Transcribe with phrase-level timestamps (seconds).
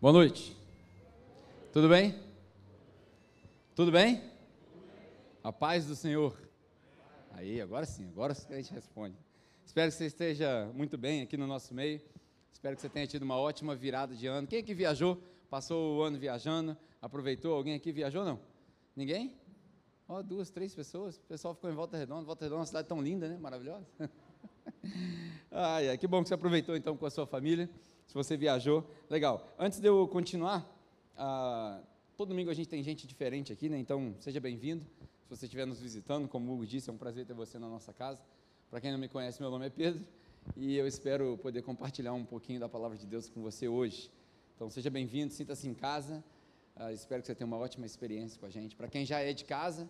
[0.00, 0.56] Boa noite.
[1.72, 2.14] Tudo bem?
[3.74, 4.22] Tudo bem?
[5.42, 6.38] A paz do Senhor.
[7.32, 9.16] Aí, agora sim, agora a gente responde.
[9.66, 12.00] Espero que você esteja muito bem aqui no nosso meio.
[12.52, 14.46] Espero que você tenha tido uma ótima virada de ano.
[14.46, 15.20] Quem aqui viajou?
[15.50, 16.76] Passou o ano viajando?
[17.02, 17.52] Aproveitou?
[17.56, 18.38] Alguém aqui viajou não?
[18.94, 19.34] Ninguém?
[20.08, 21.16] Ó, oh, duas, três pessoas.
[21.16, 22.24] O pessoal ficou em Volta Redonda.
[22.24, 23.36] Volta Redonda é uma cidade tão linda, né?
[23.36, 23.84] Maravilhosa.
[25.50, 27.68] ai, ai, que bom que você aproveitou então com a sua família
[28.08, 28.84] se você viajou.
[29.08, 29.54] Legal.
[29.58, 30.66] Antes de eu continuar,
[31.16, 31.80] ah,
[32.16, 33.78] todo domingo a gente tem gente diferente aqui, né?
[33.78, 34.84] Então, seja bem-vindo.
[34.84, 37.68] Se você estiver nos visitando, como o Hugo disse, é um prazer ter você na
[37.68, 38.20] nossa casa.
[38.70, 40.02] Para quem não me conhece, meu nome é Pedro
[40.56, 44.10] e eu espero poder compartilhar um pouquinho da palavra de Deus com você hoje.
[44.56, 46.24] Então, seja bem-vindo, sinta-se em casa.
[46.74, 48.74] Ah, espero que você tenha uma ótima experiência com a gente.
[48.74, 49.88] Para quem já é de casa,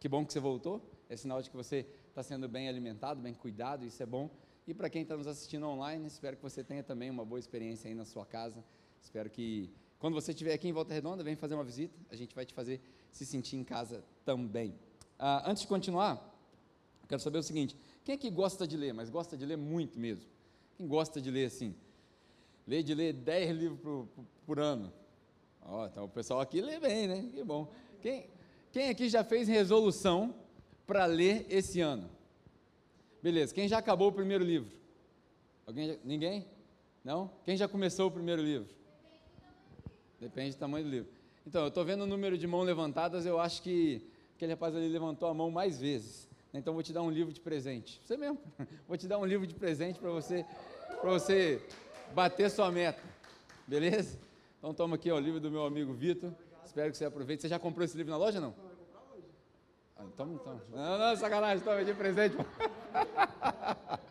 [0.00, 0.82] que bom que você voltou.
[1.08, 4.28] É sinal de que você está sendo bem alimentado, bem cuidado, isso é bom.
[4.66, 7.88] E para quem está nos assistindo online, espero que você tenha também uma boa experiência
[7.88, 8.64] aí na sua casa.
[9.02, 12.34] Espero que quando você estiver aqui em Volta Redonda, vem fazer uma visita, a gente
[12.34, 12.80] vai te fazer
[13.10, 14.74] se sentir em casa também.
[15.18, 16.34] Ah, antes de continuar,
[17.06, 19.98] quero saber o seguinte: quem é que gosta de ler, mas gosta de ler muito
[19.98, 20.24] mesmo?
[20.76, 21.74] Quem gosta de ler assim?
[22.66, 24.92] Lê de ler 10 livros por, por, por ano.
[25.90, 27.30] Então o pessoal aqui lê bem, né?
[27.32, 27.70] Que bom.
[28.00, 28.26] Quem,
[28.72, 30.34] quem aqui já fez resolução
[30.86, 32.10] para ler esse ano?
[33.24, 34.70] Beleza, quem já acabou o primeiro livro?
[35.66, 36.46] Alguém já, ninguém?
[37.02, 37.30] Não?
[37.42, 38.68] Quem já começou o primeiro livro?
[40.20, 41.10] Depende do tamanho do livro.
[41.46, 44.88] Então, eu estou vendo o número de mãos levantadas, eu acho que aquele rapaz ali
[44.88, 46.28] levantou a mão mais vezes.
[46.52, 47.98] Então, vou te dar um livro de presente.
[48.04, 48.38] Você mesmo.
[48.86, 50.44] Vou te dar um livro de presente para você,
[51.02, 51.62] você
[52.14, 53.02] bater sua meta.
[53.66, 54.18] Beleza?
[54.58, 56.30] Então, toma aqui ó, o livro do meu amigo Vitor.
[56.62, 57.40] Espero que você aproveite.
[57.40, 58.54] Você já comprou esse livro na loja, não?
[60.04, 60.60] Ah, então, então.
[60.72, 62.36] Não, não, sacanagem, toma de presente.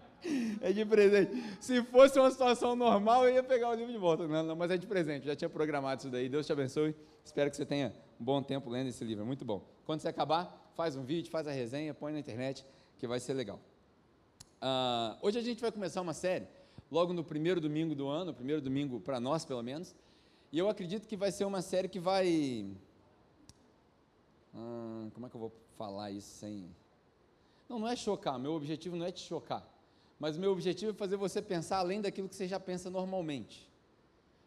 [0.61, 1.31] É de presente.
[1.59, 4.25] Se fosse uma situação normal, eu ia pegar o livro de volta.
[4.25, 5.25] Não, não, mas é de presente.
[5.25, 6.29] Já tinha programado isso daí.
[6.29, 6.95] Deus te abençoe.
[7.25, 9.23] Espero que você tenha um bom tempo lendo esse livro.
[9.23, 9.61] É muito bom.
[9.85, 12.65] Quando você acabar, faz um vídeo, faz a resenha, põe na internet,
[12.97, 13.59] que vai ser legal.
[14.61, 16.47] Uh, hoje a gente vai começar uma série,
[16.89, 19.93] logo no primeiro domingo do ano, primeiro domingo para nós, pelo menos.
[20.53, 22.65] E eu acredito que vai ser uma série que vai.
[24.53, 26.69] Uh, como é que eu vou falar isso sem
[27.73, 29.67] não, não é chocar, meu objetivo não é te chocar,
[30.19, 33.67] mas meu objetivo é fazer você pensar além daquilo que você já pensa normalmente.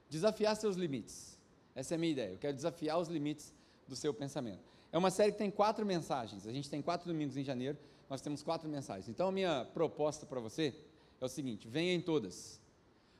[0.08, 1.36] Desafiar seus limites.
[1.74, 2.30] Essa é a minha ideia.
[2.30, 3.52] Eu quero desafiar os limites
[3.88, 4.60] do seu pensamento.
[4.92, 6.46] É uma série que tem quatro mensagens.
[6.46, 7.76] A gente tem quatro domingos em janeiro,
[8.08, 9.08] nós temos quatro mensagens.
[9.08, 10.74] Então a minha proposta para você
[11.20, 12.60] é o seguinte: venha em todas.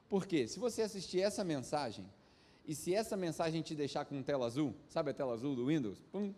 [0.08, 0.46] Por quê?
[0.46, 2.06] Se você assistir essa mensagem,
[2.64, 5.98] e se essa mensagem te deixar com tela azul, sabe a tela azul do Windows?
[6.12, 6.32] Pum.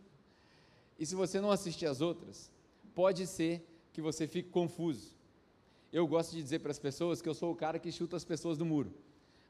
[0.99, 2.51] E se você não assistir as outras,
[2.95, 5.17] pode ser que você fique confuso.
[5.93, 8.25] Eu gosto de dizer para as pessoas que eu sou o cara que chuta as
[8.25, 8.93] pessoas do muro.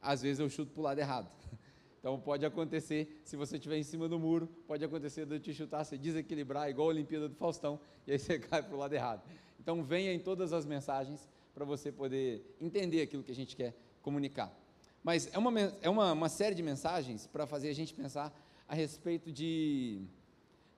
[0.01, 1.31] Às vezes eu chuto para o lado errado.
[2.01, 5.53] Então pode acontecer, se você estiver em cima do muro, pode acontecer de eu te
[5.53, 8.95] chutar, se desequilibrar, igual a Olimpíada do Faustão, e aí você cai para o lado
[8.95, 9.21] errado.
[9.59, 13.75] Então venha em todas as mensagens para você poder entender aquilo que a gente quer
[14.01, 14.57] comunicar.
[15.03, 18.33] Mas é uma, é uma, uma série de mensagens para fazer a gente pensar
[18.69, 20.01] a respeito de,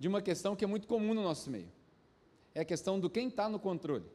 [0.00, 1.70] de uma questão que é muito comum no nosso meio
[2.54, 4.06] é a questão do quem está no controle.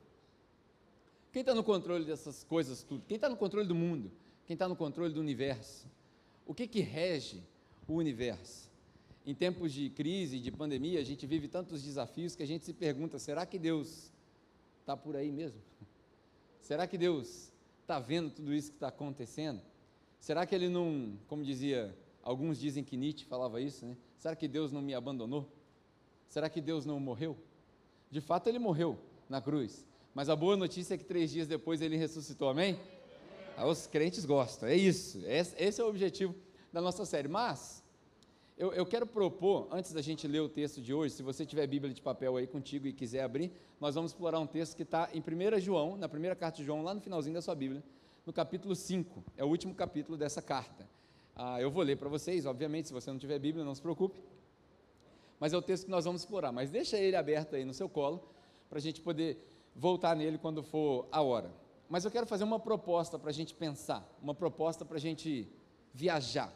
[1.31, 3.03] Quem está no controle dessas coisas tudo?
[3.07, 4.11] Quem está no controle do mundo?
[4.45, 5.87] Quem está no controle do universo?
[6.45, 7.41] O que que rege
[7.87, 8.69] o universo?
[9.25, 12.73] Em tempos de crise, de pandemia, a gente vive tantos desafios que a gente se
[12.73, 14.11] pergunta: será que Deus
[14.81, 15.61] está por aí mesmo?
[16.61, 17.51] Será que Deus
[17.81, 19.61] está vendo tudo isso que está acontecendo?
[20.19, 23.95] Será que Ele não, como dizia, alguns dizem que Nietzsche falava isso, né?
[24.17, 25.49] Será que Deus não me abandonou?
[26.29, 27.37] Será que Deus não morreu?
[28.09, 28.97] De fato, ele morreu
[29.29, 29.85] na cruz.
[30.13, 32.79] Mas a boa notícia é que três dias depois ele ressuscitou, amém?
[33.57, 35.21] Aí os crentes gostam, é isso.
[35.25, 36.35] Esse é o objetivo
[36.71, 37.27] da nossa série.
[37.27, 37.83] Mas,
[38.57, 41.67] eu, eu, quero propor, antes da gente ler o texto de hoje, se você tiver
[41.67, 45.09] Bíblia de papel aí contigo e quiser abrir, nós vamos explorar um texto que está
[45.13, 47.83] em 1 João, na primeira carta de João, lá no finalzinho da sua Bíblia,
[48.25, 49.23] no capítulo 5.
[49.35, 50.87] É o último capítulo dessa carta.
[51.35, 54.17] Ah, eu vou ler para vocês, obviamente, se você não tiver Bíblia, não se preocupe
[55.39, 56.51] mas é o texto que nós vamos explorar.
[56.51, 58.27] Mas deixa ele aberto aí no seu colo,
[58.69, 59.37] para a gente poder
[59.75, 61.51] voltar nele quando for a hora.
[61.89, 65.47] Mas eu quero fazer uma proposta para a gente pensar, uma proposta para a gente
[65.93, 66.53] viajar.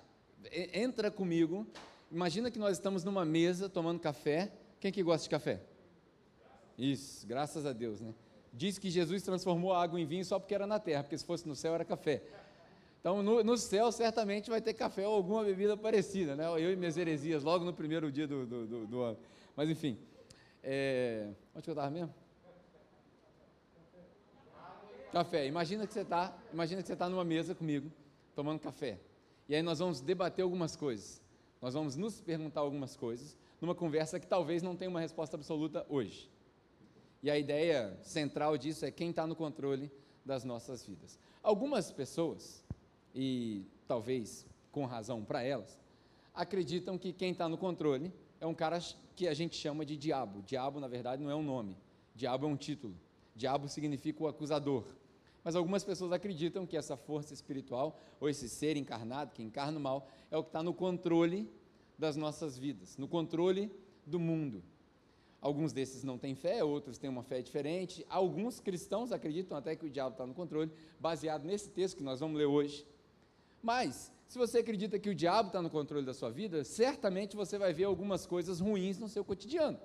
[0.73, 1.67] Entra comigo,
[2.11, 4.51] imagina que nós estamos numa mesa tomando café.
[4.79, 5.61] Quem que gosta de café?
[6.77, 8.13] Isso, graças a Deus, né?
[8.51, 11.25] Diz que Jesus transformou a água em vinho só porque era na terra, porque se
[11.25, 12.23] fosse no céu era café.
[12.99, 16.45] Então, no, no, céu, certamente vai ter café ou alguma bebida parecida, né?
[16.47, 19.17] Eu e minhas heresias, logo no primeiro dia do, do, do, do ano.
[19.55, 19.97] Mas, enfim.
[20.61, 21.29] É...
[21.55, 22.13] Onde que eu estava mesmo?
[25.11, 25.47] Café.
[25.47, 27.91] Imagina que você está, imagina que você está numa mesa comigo,
[28.35, 28.99] tomando café.
[29.47, 31.21] E aí nós vamos debater algumas coisas.
[31.61, 35.85] Nós vamos nos perguntar algumas coisas numa conversa que talvez não tenha uma resposta absoluta
[35.89, 36.29] hoje.
[37.21, 39.91] E a ideia central disso é quem está no controle
[40.25, 41.19] das nossas vidas.
[41.43, 42.63] Algumas pessoas,
[43.13, 45.79] e talvez com razão para elas,
[46.33, 48.79] acreditam que quem está no controle é um cara
[49.15, 50.41] que a gente chama de diabo.
[50.43, 51.75] Diabo, na verdade, não é um nome.
[52.15, 52.95] Diabo é um título.
[53.35, 54.85] Diabo significa o acusador.
[55.43, 59.81] Mas algumas pessoas acreditam que essa força espiritual, ou esse ser encarnado, que encarna o
[59.81, 61.49] mal, é o que está no controle
[61.97, 63.71] das nossas vidas, no controle
[64.05, 64.63] do mundo.
[65.41, 68.05] Alguns desses não têm fé, outros têm uma fé diferente.
[68.09, 72.19] Alguns cristãos acreditam até que o diabo está no controle, baseado nesse texto que nós
[72.19, 72.85] vamos ler hoje.
[73.61, 77.57] Mas, se você acredita que o diabo está no controle da sua vida, certamente você
[77.57, 79.79] vai ver algumas coisas ruins no seu cotidiano.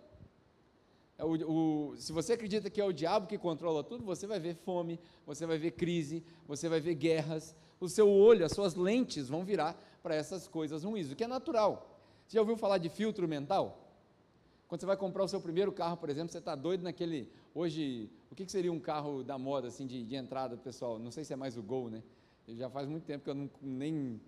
[1.16, 4.40] É o, o, se você acredita que é o diabo que controla tudo, você vai
[4.40, 7.54] ver fome, você vai ver crise, você vai ver guerras.
[7.80, 11.28] O seu olho, as suas lentes vão virar para essas coisas ruins, o que é
[11.28, 11.98] natural.
[12.26, 13.80] Você já ouviu falar de filtro mental?
[14.66, 17.30] Quando você vai comprar o seu primeiro carro, por exemplo, você está doido naquele.
[17.54, 20.98] Hoje, o que, que, seria um carro da moda, assim, de, de entrada, pessoal?
[20.98, 22.02] Não sei se é mais o Gol, né?
[22.48, 24.20] Já faz muito tempo que eu não, nem,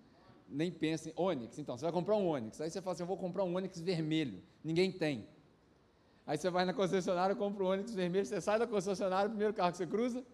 [0.49, 1.59] nem penso em Onix.
[1.59, 2.59] Então, você vai comprar um Onix.
[2.59, 4.41] Aí você fala assim: eu vou comprar um Onix vermelho.
[4.63, 5.27] Ninguém tem.
[6.25, 8.25] Aí você vai na concessionária, compra um Onix vermelho.
[8.25, 10.25] Você sai da concessionária, o primeiro carro que você cruza,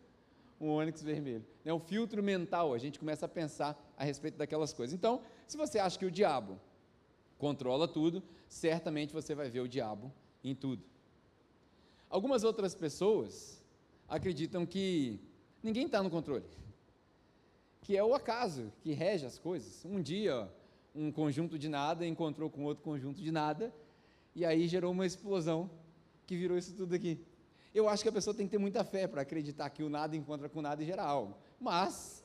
[0.59, 1.45] um Onix vermelho.
[1.63, 2.73] É um filtro mental.
[2.73, 4.93] A gente começa a pensar a respeito daquelas coisas.
[4.93, 6.59] Então, se você acha que o diabo
[7.37, 10.11] controla tudo, certamente você vai ver o diabo
[10.43, 10.83] em tudo.
[12.09, 13.61] Algumas outras pessoas
[14.07, 15.19] acreditam que
[15.61, 16.45] ninguém está no controle,
[17.83, 19.83] que é o acaso que rege as coisas.
[19.85, 20.49] Um dia,
[20.95, 23.73] um conjunto de nada encontrou com outro conjunto de nada,
[24.33, 25.69] e aí gerou uma explosão
[26.25, 27.19] que virou isso tudo aqui.
[27.75, 30.15] Eu acho que a pessoa tem que ter muita fé para acreditar que o nada
[30.15, 31.35] encontra com nada e gera algo.
[31.59, 32.23] Mas,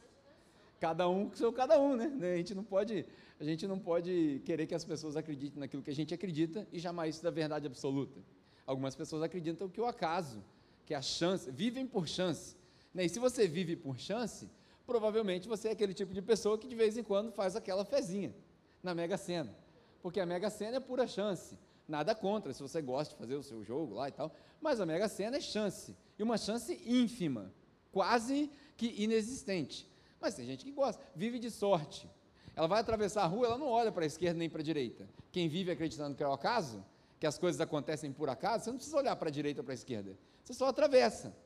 [0.78, 2.12] cada um com seu cada um, né?
[2.20, 3.04] A gente não pode
[3.40, 6.78] a gente não pode querer que as pessoas acreditem naquilo que a gente acredita e
[6.78, 8.20] jamais isso da verdade absoluta.
[8.66, 10.42] Algumas pessoas acreditam que o acaso,
[10.84, 12.56] que a chance, vivem por chance.
[12.92, 13.04] Né?
[13.04, 14.48] E se você vive por chance,
[14.88, 18.34] provavelmente você é aquele tipo de pessoa que de vez em quando faz aquela fezinha
[18.82, 19.54] na Mega Sena.
[20.00, 21.58] Porque a Mega Sena é pura chance.
[21.86, 24.34] Nada contra, se você gosta de fazer o seu jogo lá e tal.
[24.62, 25.94] Mas a Mega Sena é chance.
[26.18, 27.52] E uma chance ínfima,
[27.92, 29.86] quase que inexistente.
[30.18, 32.08] Mas tem gente que gosta, vive de sorte.
[32.56, 35.06] Ela vai atravessar a rua, ela não olha para a esquerda nem para a direita.
[35.30, 36.82] Quem vive acreditando que é o acaso,
[37.20, 39.74] que as coisas acontecem por acaso, você não precisa olhar para a direita ou para
[39.74, 40.18] a esquerda.
[40.42, 41.36] Você só atravessa.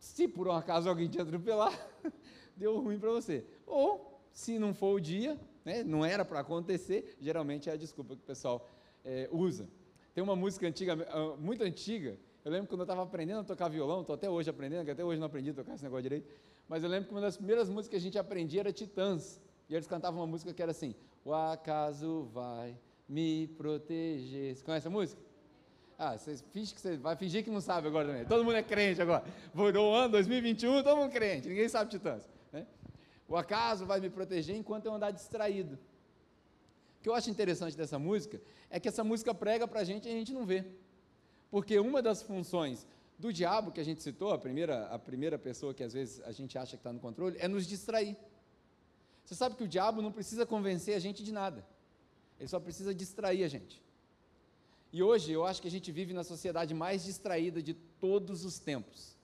[0.00, 1.72] Se por um acaso alguém te atropelar,
[2.56, 3.44] deu ruim para você.
[3.66, 8.16] Ou, se não for o dia, né, não era para acontecer, geralmente é a desculpa
[8.16, 8.66] que o pessoal
[9.04, 9.68] é, usa.
[10.14, 13.68] Tem uma música antiga, ah, muito antiga, eu lembro quando eu estava aprendendo a tocar
[13.68, 16.26] violão, estou até hoje aprendendo, que até hoje não aprendi a tocar esse negócio direito,
[16.66, 19.40] mas eu lembro que uma das primeiras músicas que a gente aprendia era Titãs.
[19.68, 20.94] E eles cantavam uma música que era assim:
[21.24, 22.76] O acaso vai
[23.08, 24.56] me proteger.
[24.56, 25.20] Você conhece a música?
[26.02, 28.24] Ah, você finge que você vai fingir que não sabe agora também.
[28.24, 29.22] Todo mundo é crente agora.
[29.54, 31.46] Virou ano 2021, todo mundo crente.
[31.46, 32.26] Ninguém sabe titãs.
[32.50, 32.66] Né?
[33.28, 35.74] O acaso vai me proteger enquanto eu andar distraído.
[35.74, 40.08] O que eu acho interessante dessa música é que essa música prega para a gente
[40.08, 40.64] e a gente não vê.
[41.50, 42.86] Porque uma das funções
[43.18, 46.32] do diabo que a gente citou, a primeira, a primeira pessoa que às vezes a
[46.32, 48.16] gente acha que está no controle, é nos distrair.
[49.22, 51.62] Você sabe que o diabo não precisa convencer a gente de nada,
[52.38, 53.89] ele só precisa distrair a gente.
[54.92, 58.58] E hoje eu acho que a gente vive na sociedade mais distraída de todos os
[58.58, 59.16] tempos.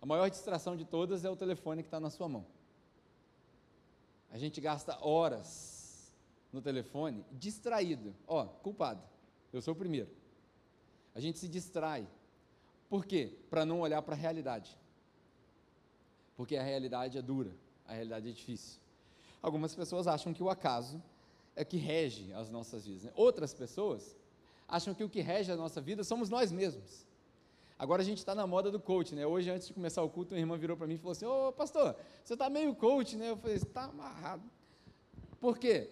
[0.00, 2.46] A maior distração de todas é o telefone que está na sua mão.
[4.30, 6.12] A gente gasta horas
[6.52, 8.14] no telefone distraído.
[8.26, 9.02] Ó, oh, culpado.
[9.52, 10.10] Eu sou o primeiro.
[11.14, 12.06] A gente se distrai.
[12.88, 13.32] Por quê?
[13.50, 14.78] Para não olhar para a realidade.
[16.36, 17.50] Porque a realidade é dura,
[17.86, 18.78] a realidade é difícil.
[19.42, 21.02] Algumas pessoas acham que o acaso
[21.56, 23.04] é que rege as nossas vidas.
[23.04, 23.12] Né?
[23.16, 24.14] Outras pessoas
[24.68, 27.06] acham que o que rege a nossa vida somos nós mesmos.
[27.78, 29.26] Agora a gente está na moda do coach, né?
[29.26, 31.52] Hoje, antes de começar o culto, uma irmã virou para mim e falou assim: Ô
[31.52, 31.94] pastor,
[32.24, 33.30] você está meio coach, né?
[33.30, 34.42] Eu falei: está amarrado.
[35.38, 35.90] Por quê?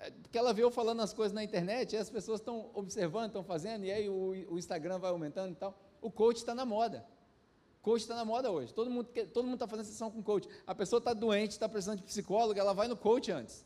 [0.00, 3.44] É, porque ela veio falando as coisas na internet, e as pessoas estão observando, estão
[3.44, 5.78] fazendo, e aí o, o Instagram vai aumentando e tal.
[6.02, 7.06] O coach está na moda.
[7.80, 8.74] Coach está na moda hoje.
[8.74, 10.48] Todo mundo todo mundo está fazendo sessão com coach.
[10.66, 13.64] A pessoa está doente, está precisando de psicólogo, ela vai no coach antes.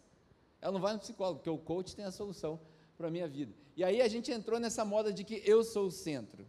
[0.60, 2.60] Ela não vai no psicólogo, porque o coach tem a solução
[2.96, 3.52] para a minha vida.
[3.76, 6.46] E aí a gente entrou nessa moda de que eu sou o centro.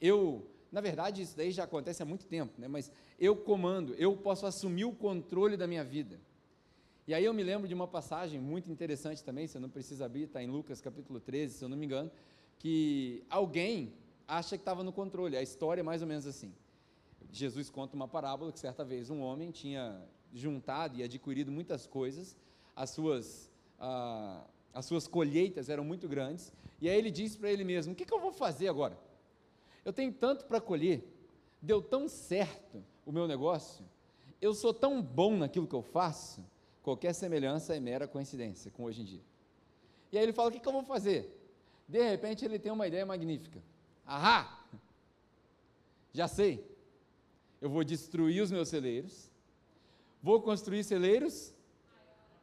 [0.00, 2.68] Eu, na verdade, isso daí já acontece há muito tempo, né?
[2.68, 6.20] mas eu comando, eu posso assumir o controle da minha vida.
[7.06, 10.24] E aí eu me lembro de uma passagem muito interessante também, você não precisa abrir,
[10.24, 12.10] está em Lucas capítulo 13, se eu não me engano,
[12.58, 13.94] que alguém
[14.26, 15.36] acha que estava no controle.
[15.36, 16.52] A história é mais ou menos assim.
[17.32, 20.00] Jesus conta uma parábola que certa vez um homem tinha
[20.34, 22.36] juntado e adquirido muitas coisas,
[22.76, 24.44] as suas, ah,
[24.78, 28.04] as suas colheitas eram muito grandes, e aí ele disse para ele mesmo: O que,
[28.04, 28.96] que eu vou fazer agora?
[29.84, 31.02] Eu tenho tanto para colher,
[31.60, 33.84] deu tão certo o meu negócio,
[34.40, 36.44] eu sou tão bom naquilo que eu faço,
[36.80, 39.20] qualquer semelhança é mera coincidência com hoje em dia.
[40.12, 41.36] E aí ele fala: O que, que eu vou fazer?
[41.88, 43.60] De repente ele tem uma ideia magnífica.
[44.06, 44.64] Ahá!
[46.12, 46.64] Já sei.
[47.60, 49.28] Eu vou destruir os meus celeiros,
[50.22, 51.52] vou construir celeiros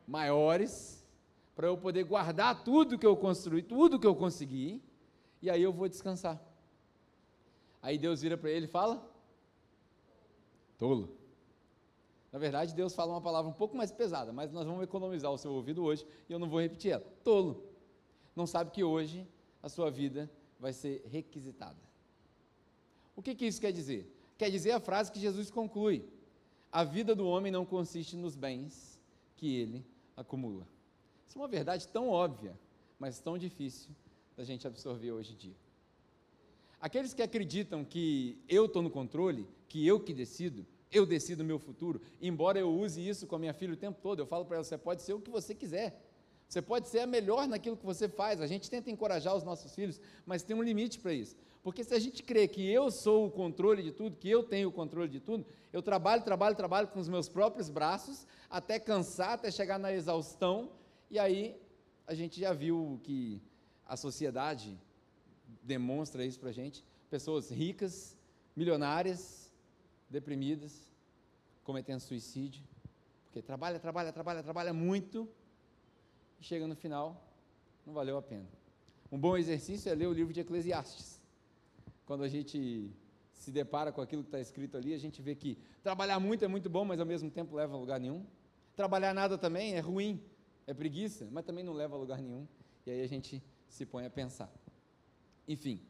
[0.06, 1.05] maiores,
[1.56, 4.84] para eu poder guardar tudo que eu construí, tudo que eu consegui,
[5.42, 6.42] e aí eu vou descansar.
[7.82, 9.02] Aí Deus vira para ele e fala:
[10.78, 11.18] Tolo.
[12.32, 15.38] Na verdade, Deus fala uma palavra um pouco mais pesada, mas nós vamos economizar o
[15.38, 17.06] seu ouvido hoje e eu não vou repetir ela.
[17.24, 17.64] Tolo.
[18.36, 19.26] Não sabe que hoje
[19.64, 21.78] a sua vida vai ser requisitada.
[23.16, 24.14] O que, que isso quer dizer?
[24.38, 26.06] Quer dizer a frase que Jesus conclui:
[26.70, 29.02] a vida do homem não consiste nos bens
[29.38, 29.86] que ele
[30.18, 30.68] acumula.
[31.27, 32.58] Isso é uma verdade tão óbvia,
[33.00, 33.89] mas tão difícil
[34.36, 35.55] da gente absorver hoje em dia.
[36.79, 41.46] Aqueles que acreditam que eu estou no controle, que eu que decido, eu decido o
[41.46, 44.46] meu futuro, embora eu use isso com a minha filha o tempo todo, eu falo
[44.46, 46.01] para ela: você pode ser o que você quiser.
[46.48, 48.39] Você pode ser a melhor naquilo que você faz.
[48.39, 51.36] A gente tenta encorajar os nossos filhos, mas tem um limite para isso.
[51.63, 54.70] Porque se a gente crê que eu sou o controle de tudo, que eu tenho
[54.70, 59.32] o controle de tudo, eu trabalho, trabalho, trabalho com os meus próprios braços, até cansar,
[59.32, 60.70] até chegar na exaustão,
[61.10, 61.60] e aí
[62.08, 63.42] a gente já viu que
[63.86, 64.78] a sociedade
[65.62, 66.84] demonstra isso para a gente.
[67.10, 68.18] Pessoas ricas,
[68.56, 69.52] milionárias,
[70.10, 70.92] deprimidas,
[71.64, 72.64] cometendo suicídio,
[73.26, 75.28] porque trabalha, trabalha, trabalha, trabalha muito,
[76.40, 77.22] e chega no final,
[77.86, 78.48] não valeu a pena.
[79.12, 81.22] Um bom exercício é ler o livro de Eclesiastes.
[82.06, 82.92] Quando a gente
[83.32, 86.48] se depara com aquilo que está escrito ali, a gente vê que trabalhar muito é
[86.48, 88.26] muito bom, mas ao mesmo tempo leva a lugar nenhum.
[88.76, 90.22] Trabalhar nada também é ruim,
[90.68, 92.48] é preguiça, mas também não leva a lugar nenhum.
[92.86, 94.52] E aí a gente se põe a pensar.
[95.48, 95.82] Enfim,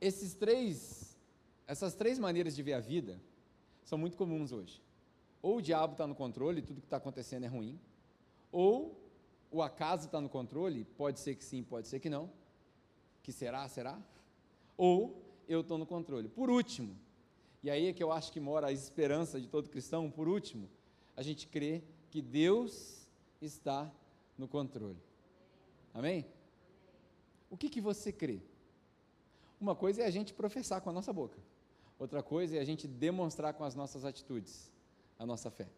[0.00, 1.16] esses três,
[1.66, 3.20] essas três maneiras de ver a vida
[3.84, 4.82] são muito comuns hoje.
[5.40, 7.78] Ou o diabo está no controle, tudo que está acontecendo é ruim,
[8.50, 9.00] ou
[9.50, 12.30] o acaso está no controle, pode ser que sim, pode ser que não,
[13.22, 13.98] que será, será,
[14.76, 16.28] ou eu estou no controle.
[16.28, 16.96] Por último,
[17.62, 20.68] e aí é que eu acho que mora a esperança de todo cristão, por último,
[21.16, 23.05] a gente crê que Deus
[23.40, 23.90] está
[24.36, 24.98] no controle.
[25.92, 26.26] Amém?
[27.50, 28.40] O que, que você crê?
[29.60, 31.38] Uma coisa é a gente professar com a nossa boca,
[31.98, 34.70] outra coisa é a gente demonstrar com as nossas atitudes
[35.18, 35.68] a nossa fé.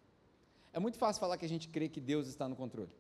[0.72, 2.90] É muito fácil falar que a gente crê que Deus está no controle.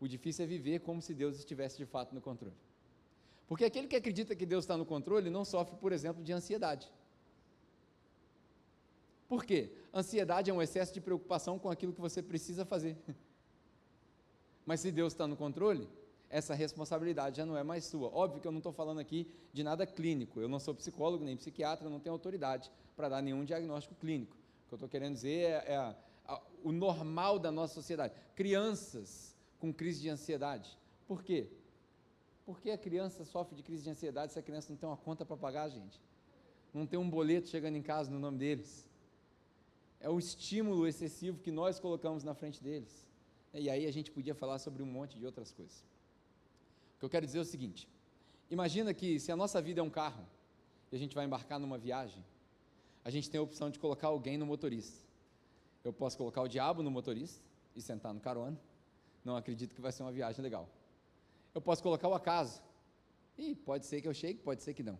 [0.00, 2.54] O difícil é viver como se Deus estivesse de fato no controle.
[3.46, 6.92] Porque aquele que acredita que Deus está no controle não sofre, por exemplo, de ansiedade.
[9.26, 9.72] Por quê?
[9.92, 12.96] Ansiedade é um excesso de preocupação com aquilo que você precisa fazer.
[14.68, 15.88] Mas se Deus está no controle,
[16.28, 18.14] essa responsabilidade já não é mais sua.
[18.14, 20.42] Óbvio que eu não estou falando aqui de nada clínico.
[20.42, 24.36] Eu não sou psicólogo nem psiquiatra, não tenho autoridade para dar nenhum diagnóstico clínico.
[24.36, 25.96] O que eu estou querendo dizer é, é a,
[26.26, 28.12] a, o normal da nossa sociedade.
[28.36, 30.78] Crianças com crise de ansiedade.
[31.06, 31.48] Por quê?
[32.44, 35.24] Porque a criança sofre de crise de ansiedade se a criança não tem uma conta
[35.24, 35.98] para pagar, gente.
[36.74, 38.86] Não tem um boleto chegando em casa no nome deles.
[39.98, 43.07] É o estímulo excessivo que nós colocamos na frente deles.
[43.54, 45.84] E aí a gente podia falar sobre um monte de outras coisas.
[46.96, 47.88] O que eu quero dizer é o seguinte:
[48.50, 50.24] imagina que se a nossa vida é um carro
[50.92, 52.24] e a gente vai embarcar numa viagem,
[53.04, 55.00] a gente tem a opção de colocar alguém no motorista.
[55.84, 57.42] Eu posso colocar o diabo no motorista
[57.74, 58.58] e sentar no carona,
[59.24, 60.68] não acredito que vai ser uma viagem legal.
[61.54, 62.62] Eu posso colocar o acaso.
[63.36, 64.98] E pode ser que eu chegue, pode ser que não.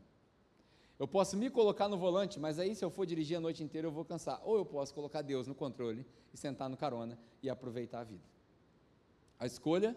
[0.99, 3.87] Eu posso me colocar no volante, mas aí se eu for dirigir a noite inteira
[3.87, 4.41] eu vou cansar.
[4.45, 8.38] Ou eu posso colocar Deus no controle e sentar no carona e aproveitar a vida.
[9.39, 9.97] A escolha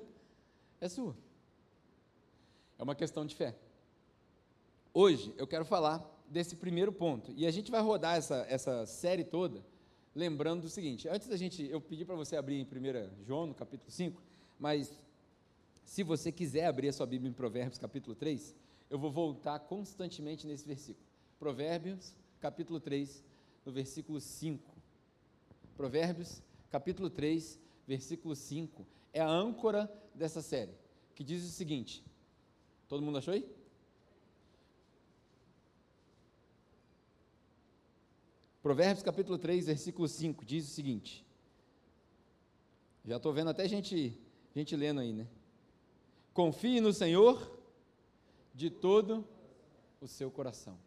[0.79, 1.15] é sua.
[2.77, 3.55] É uma questão de fé.
[4.93, 7.33] Hoje eu quero falar desse primeiro ponto.
[7.35, 9.63] E a gente vai rodar essa, essa série toda
[10.15, 13.53] lembrando do seguinte: antes da gente, eu pedi para você abrir em 1 João, no
[13.53, 14.21] capítulo 5,
[14.59, 14.91] mas
[15.83, 18.55] se você quiser abrir a sua Bíblia em Provérbios, capítulo 3,
[18.89, 21.05] eu vou voltar constantemente nesse versículo.
[21.39, 23.23] Provérbios, capítulo 3,
[23.65, 24.71] no versículo 5.
[25.75, 30.73] Provérbios, capítulo 3, versículo 5, é a âncora dessa série,
[31.15, 32.03] que diz o seguinte:
[32.87, 33.47] todo mundo achou aí?
[38.61, 41.25] Provérbios capítulo 3, versículo 5, diz o seguinte.
[43.03, 44.15] Já estou vendo até gente,
[44.55, 45.27] gente lendo aí, né?
[46.33, 47.59] Confie no Senhor
[48.53, 49.27] de todo
[49.99, 50.77] o seu coração.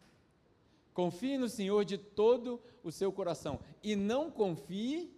[0.93, 3.59] Confie no Senhor de todo o seu coração.
[3.83, 5.13] E não confie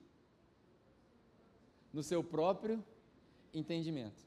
[1.94, 2.84] no seu próprio
[3.58, 4.26] entendimento.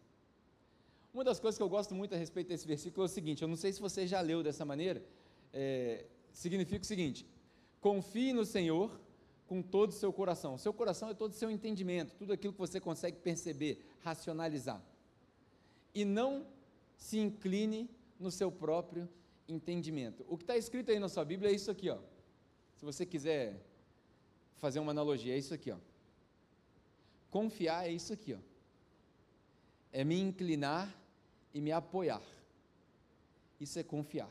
[1.13, 3.49] Uma das coisas que eu gosto muito a respeito desse versículo é o seguinte: eu
[3.49, 5.03] não sei se você já leu dessa maneira,
[5.53, 7.27] é, significa o seguinte:
[7.81, 9.01] confie no Senhor
[9.47, 10.57] com todo o seu coração.
[10.57, 14.81] Seu coração é todo o seu entendimento, tudo aquilo que você consegue perceber, racionalizar.
[15.93, 16.47] E não
[16.97, 19.09] se incline no seu próprio
[19.49, 20.25] entendimento.
[20.29, 21.99] O que está escrito aí na sua Bíblia é isso aqui, ó.
[22.77, 23.61] Se você quiser
[24.57, 25.79] fazer uma analogia, é isso aqui, ó.
[27.31, 28.39] Confiar é isso aqui, ó.
[29.93, 30.95] É me inclinar
[31.53, 32.23] e me apoiar.
[33.59, 34.31] Isso é confiar.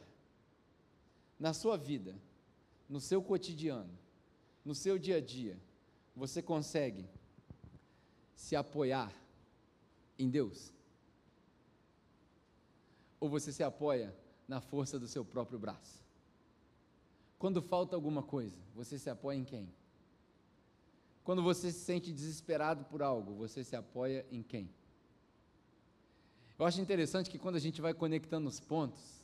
[1.40, 2.16] Na sua vida,
[2.88, 3.98] no seu cotidiano,
[4.66, 5.58] no seu dia a dia,
[6.16, 7.08] você consegue
[8.36, 9.14] se apoiar
[10.18, 10.74] em Deus?
[13.20, 14.16] Ou você se apoia
[14.48, 16.00] na força do seu próprio braço?
[17.38, 19.72] Quando falta alguma coisa, você se apoia em quem?
[21.24, 24.70] Quando você se sente desesperado por algo, você se apoia em quem?
[26.60, 29.24] Eu acho interessante que quando a gente vai conectando os pontos,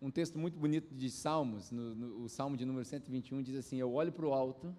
[0.00, 3.78] um texto muito bonito de Salmos, no, no, o Salmo de número 121 diz assim:
[3.78, 4.76] Eu olho para o alto,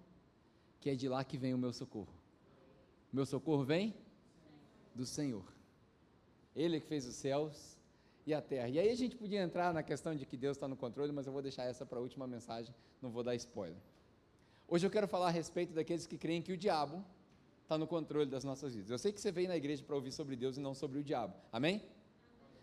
[0.78, 2.14] que é de lá que vem o meu socorro.
[3.12, 3.92] Meu socorro vem
[4.94, 5.42] do Senhor.
[6.54, 7.76] Ele que fez os céus
[8.24, 8.68] e a terra.
[8.68, 11.26] E aí a gente podia entrar na questão de que Deus está no controle, mas
[11.26, 13.82] eu vou deixar essa para a última mensagem, não vou dar spoiler.
[14.68, 17.04] Hoje eu quero falar a respeito daqueles que creem que o diabo
[17.68, 18.90] está no controle das nossas vidas.
[18.90, 21.04] Eu sei que você veio na igreja para ouvir sobre Deus e não sobre o
[21.04, 21.34] diabo.
[21.52, 21.82] Amém?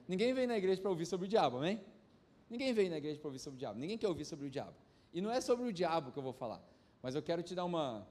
[0.08, 1.80] Ninguém veio na igreja para ouvir sobre o diabo, amém?
[2.50, 3.80] Ninguém veio na igreja para ouvir sobre o diabo.
[3.80, 4.74] Ninguém quer ouvir sobre o diabo.
[5.14, 6.60] E não é sobre o diabo que eu vou falar,
[7.04, 8.08] mas eu quero te dar uma,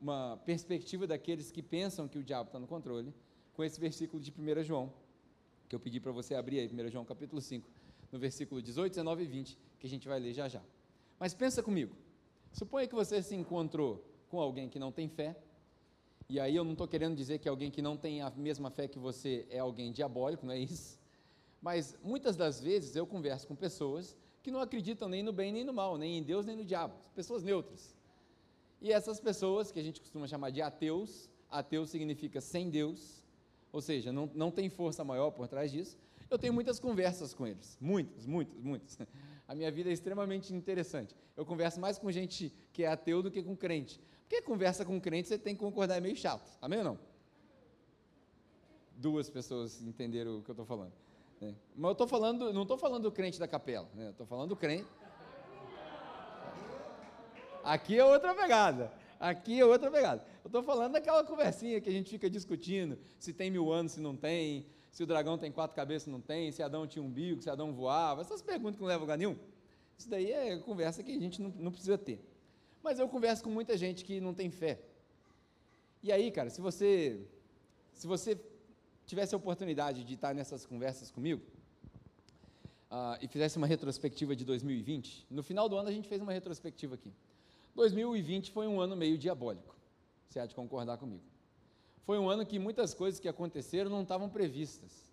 [0.00, 3.12] uma perspectiva daqueles que pensam que o diabo está no controle,
[3.52, 4.92] com esse versículo de 1 João,
[5.68, 7.68] que eu pedi para você abrir aí, 1 João capítulo 5,
[8.12, 10.62] no versículo 18, 19 e 20, que a gente vai ler já já.
[11.18, 11.96] Mas pensa comigo,
[12.52, 15.36] suponha que você se encontrou com alguém que não tem fé,
[16.28, 18.86] e aí eu não estou querendo dizer que alguém que não tem a mesma fé
[18.86, 20.98] que você é alguém diabólico, não é isso?
[21.60, 25.64] Mas muitas das vezes eu converso com pessoas que não acreditam nem no bem nem
[25.64, 27.96] no mal, nem em Deus nem no diabo, pessoas neutras.
[28.80, 33.22] E essas pessoas, que a gente costuma chamar de ateus, ateu significa sem Deus,
[33.72, 35.96] ou seja, não, não tem força maior por trás disso.
[36.30, 38.98] Eu tenho muitas conversas com eles, muitas, muitas, muitas.
[39.48, 41.16] A minha vida é extremamente interessante.
[41.34, 43.98] Eu converso mais com gente que é ateu do que com crente.
[44.28, 46.46] Porque conversa com crente você tem que concordar, é meio chato.
[46.60, 46.98] Amém ou não?
[48.94, 50.92] Duas pessoas entenderam o que eu estou falando.
[51.40, 51.54] Né?
[51.74, 54.10] Mas eu estou falando, não estou falando do crente da capela, né?
[54.10, 54.86] estou falando do crente.
[57.64, 58.92] Aqui é outra pegada.
[59.18, 60.22] Aqui é outra pegada.
[60.44, 64.00] Eu estou falando daquela conversinha que a gente fica discutindo se tem mil anos, se
[64.00, 67.40] não tem, se o dragão tem quatro cabeças, não tem, se Adão tinha um bico,
[67.40, 69.38] se Adão voava, essas perguntas que não levam a lugar nenhum.
[69.96, 72.22] Isso daí é conversa que a gente não, não precisa ter.
[72.82, 74.80] Mas eu converso com muita gente que não tem fé.
[76.02, 77.20] E aí, cara, se você
[77.92, 78.38] se você
[79.06, 81.42] tivesse a oportunidade de estar nessas conversas comigo
[82.90, 86.32] uh, e fizesse uma retrospectiva de 2020, no final do ano a gente fez uma
[86.32, 87.12] retrospectiva aqui.
[87.74, 89.74] 2020 foi um ano meio diabólico.
[90.28, 91.22] Você há de concordar comigo.
[92.04, 95.10] Foi um ano que muitas coisas que aconteceram não estavam previstas.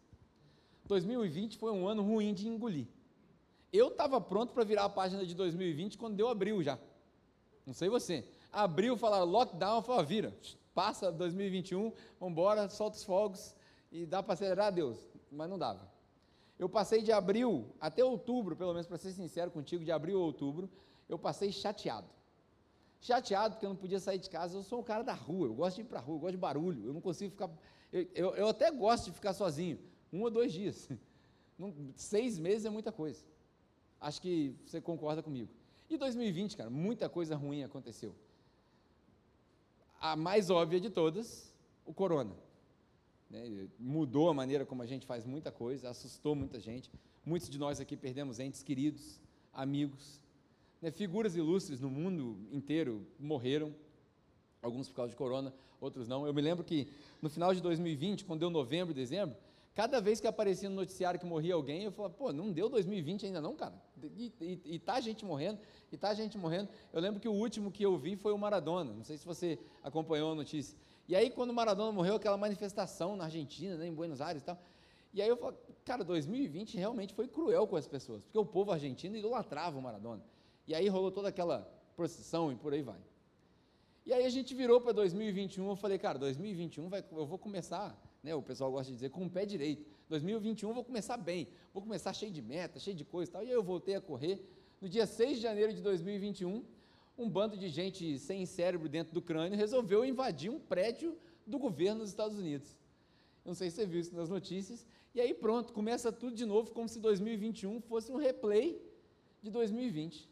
[0.86, 2.88] 2020 foi um ano ruim de engolir.
[3.72, 6.80] Eu estava pronto para virar a página de 2020 quando deu abril já.
[7.66, 8.24] Não sei você.
[8.52, 10.34] Abriu, falaram lockdown, falou, vira,
[10.74, 13.56] passa 2021, vamos embora, solta os fogos
[13.92, 14.98] e dá para acelerar, Deus.
[15.32, 15.90] Mas não dava.
[16.58, 20.24] Eu passei de abril até outubro, pelo menos para ser sincero contigo, de abril a
[20.24, 20.70] outubro,
[21.10, 22.08] eu passei chateado.
[23.02, 24.58] Chateado porque eu não podia sair de casa.
[24.58, 26.32] Eu sou um cara da rua, eu gosto de ir para a rua, eu gosto
[26.32, 27.50] de barulho, eu não consigo ficar.
[27.92, 29.80] Eu, eu, eu até gosto de ficar sozinho,
[30.12, 30.90] um ou dois dias.
[31.58, 33.24] Não, seis meses é muita coisa.
[34.02, 35.50] Acho que você concorda comigo.
[35.90, 38.16] E 2020, cara, muita coisa ruim aconteceu.
[40.00, 41.54] A mais óbvia de todas,
[41.86, 42.36] o corona.
[43.30, 43.68] Né?
[43.80, 46.92] Mudou a maneira como a gente faz muita coisa, assustou muita gente.
[47.26, 49.20] Muitos de nós aqui perdemos entes queridos,
[49.54, 50.20] amigos.
[50.82, 50.92] Né?
[50.92, 53.74] Figuras ilustres no mundo inteiro morreram,
[54.62, 56.26] alguns por causa de corona, outros não.
[56.26, 56.88] Eu me lembro que
[57.22, 59.36] no final de 2020, quando deu novembro e dezembro,
[59.76, 63.26] Cada vez que aparecia no noticiário que morria alguém, eu falava, pô, não deu 2020
[63.26, 63.74] ainda não, cara.
[64.02, 65.60] E, e, e tá gente morrendo,
[65.92, 66.70] e tá gente morrendo.
[66.94, 68.94] Eu lembro que o último que eu vi foi o Maradona.
[68.94, 70.78] Não sei se você acompanhou a notícia.
[71.10, 74.46] E aí, quando o Maradona morreu, aquela manifestação na Argentina, né, em Buenos Aires e
[74.46, 74.58] tal.
[75.14, 78.72] E aí eu falei, cara, 2020 realmente foi cruel com as pessoas, porque o povo
[78.72, 80.24] argentino idolatrava o Maradona.
[80.66, 83.00] E aí rolou toda aquela procissão e por aí vai.
[84.06, 87.98] E aí a gente virou para 2021, eu falei, cara, 2021 vai, eu vou começar
[88.26, 89.86] né, o pessoal gosta de dizer, com o pé direito.
[90.10, 93.44] 2021 vou começar bem, vou começar cheio de meta, cheio de coisa e tal.
[93.44, 94.44] E aí eu voltei a correr.
[94.82, 96.66] No dia 6 de janeiro de 2021,
[97.16, 102.02] um bando de gente sem cérebro dentro do crânio resolveu invadir um prédio do governo
[102.02, 102.76] dos Estados Unidos.
[103.46, 104.88] Eu não sei se você viu isso nas notícias.
[105.14, 108.82] E aí pronto, começa tudo de novo, como se 2021 fosse um replay
[109.44, 110.28] de 2020.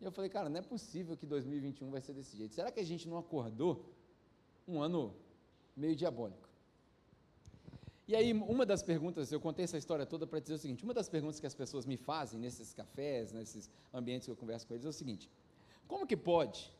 [0.00, 2.54] E eu falei, cara, não é possível que 2021 vai ser desse jeito.
[2.54, 3.84] Será que a gente não acordou
[4.66, 5.14] um ano
[5.76, 6.45] meio diabólico?
[8.08, 10.94] E aí, uma das perguntas, eu contei essa história toda para dizer o seguinte: uma
[10.94, 14.74] das perguntas que as pessoas me fazem nesses cafés, nesses ambientes que eu converso com
[14.74, 15.28] eles, é o seguinte:
[15.88, 16.72] como que pode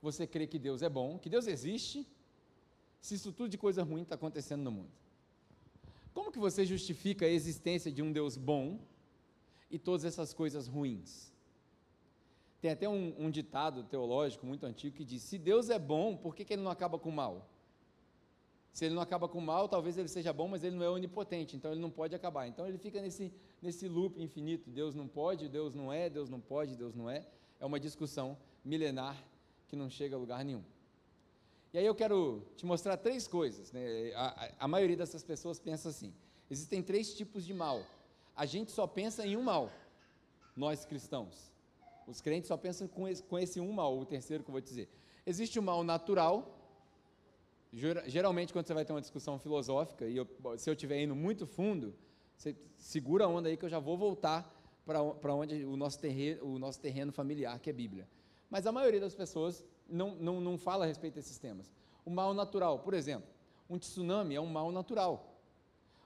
[0.00, 2.06] você crer que Deus é bom, que Deus existe,
[3.00, 4.90] se isso tudo de coisa ruim está acontecendo no mundo?
[6.14, 8.78] Como que você justifica a existência de um Deus bom
[9.70, 11.32] e todas essas coisas ruins?
[12.62, 16.34] Tem até um, um ditado teológico muito antigo que diz: se Deus é bom, por
[16.34, 17.46] que, que ele não acaba com o mal?
[18.72, 20.88] Se ele não acaba com o mal, talvez ele seja bom, mas ele não é
[20.88, 22.46] onipotente, então ele não pode acabar.
[22.48, 26.40] Então ele fica nesse, nesse loop infinito: Deus não pode, Deus não é, Deus não
[26.40, 27.26] pode, Deus não é.
[27.60, 29.22] É uma discussão milenar
[29.68, 30.64] que não chega a lugar nenhum.
[31.72, 33.72] E aí eu quero te mostrar três coisas.
[33.72, 34.12] Né?
[34.14, 36.14] A, a, a maioria dessas pessoas pensa assim:
[36.50, 37.82] existem três tipos de mal.
[38.34, 39.70] A gente só pensa em um mal,
[40.56, 41.52] nós cristãos.
[42.06, 44.60] Os crentes só pensam com esse, com esse um mal, o terceiro que eu vou
[44.60, 44.88] dizer.
[45.26, 46.61] Existe o mal natural,
[47.72, 51.46] Geralmente, quando você vai ter uma discussão filosófica, e eu, se eu estiver indo muito
[51.46, 51.94] fundo,
[52.36, 54.52] você segura a onda aí que eu já vou voltar
[54.84, 58.06] para onde o nosso, terreno, o nosso terreno familiar, que é Bíblia.
[58.50, 61.72] Mas a maioria das pessoas não, não, não fala a respeito desses temas.
[62.04, 63.28] O mal natural, por exemplo,
[63.70, 65.38] um tsunami é um mal natural.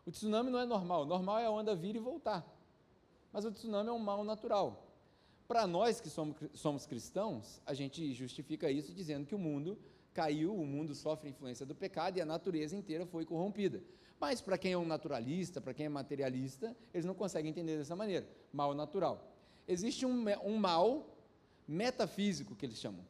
[0.05, 2.47] O tsunami não é normal, normal é a onda vir e voltar.
[3.33, 4.85] Mas o tsunami é um mal natural.
[5.49, 9.77] Para nós que somos, somos cristãos, a gente justifica isso dizendo que o mundo
[10.17, 13.83] caiu, o mundo sofre influência do pecado e a natureza inteira foi corrompida.
[14.19, 17.95] Mas para quem é um naturalista, para quem é materialista, eles não conseguem entender dessa
[17.95, 18.27] maneira.
[18.51, 19.31] Mal natural.
[19.69, 21.07] Existe um, um mal
[21.69, 23.05] metafísico que eles chamam.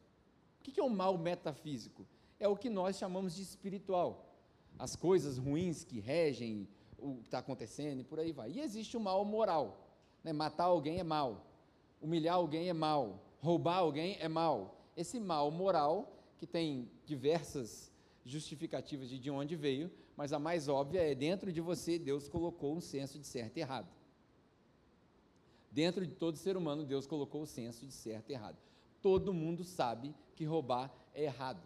[0.59, 2.05] O que é um mal metafísico?
[2.37, 4.35] É o que nós chamamos de espiritual.
[4.77, 6.67] As coisas ruins que regem
[6.97, 8.51] o que está acontecendo e por aí vai.
[8.51, 9.87] E existe o mal moral.
[10.25, 10.33] Né?
[10.33, 11.45] Matar alguém é mal.
[12.01, 13.23] Humilhar alguém é mal.
[13.39, 14.75] Roubar alguém é mal.
[14.97, 17.91] Esse mal moral que tem diversas
[18.25, 22.75] justificativas de de onde veio, mas a mais óbvia é dentro de você Deus colocou
[22.75, 23.87] um senso de certo e errado.
[25.71, 28.57] Dentro de todo ser humano Deus colocou o senso de certo e errado.
[29.01, 31.61] Todo mundo sabe que roubar é errado.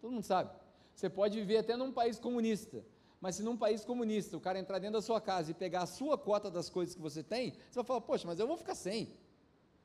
[0.00, 0.50] Todo mundo sabe.
[0.94, 2.84] Você pode viver até num país comunista,
[3.20, 5.86] mas se num país comunista o cara entrar dentro da sua casa e pegar a
[5.86, 8.74] sua cota das coisas que você tem, você vai falar: "Poxa, mas eu vou ficar
[8.74, 9.12] sem".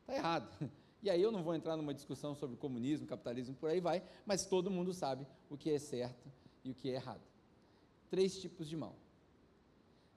[0.01, 0.71] Está errado.
[1.03, 4.45] E aí eu não vou entrar numa discussão sobre comunismo, capitalismo, por aí vai, mas
[4.45, 6.31] todo mundo sabe o que é certo
[6.63, 7.21] e o que é errado.
[8.09, 8.95] Três tipos de mal.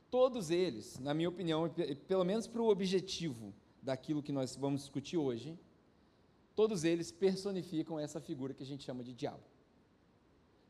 [0.09, 1.68] Todos eles, na minha opinião,
[2.07, 5.59] pelo menos para o objetivo daquilo que nós vamos discutir hoje,
[6.55, 9.42] todos eles personificam essa figura que a gente chama de diabo.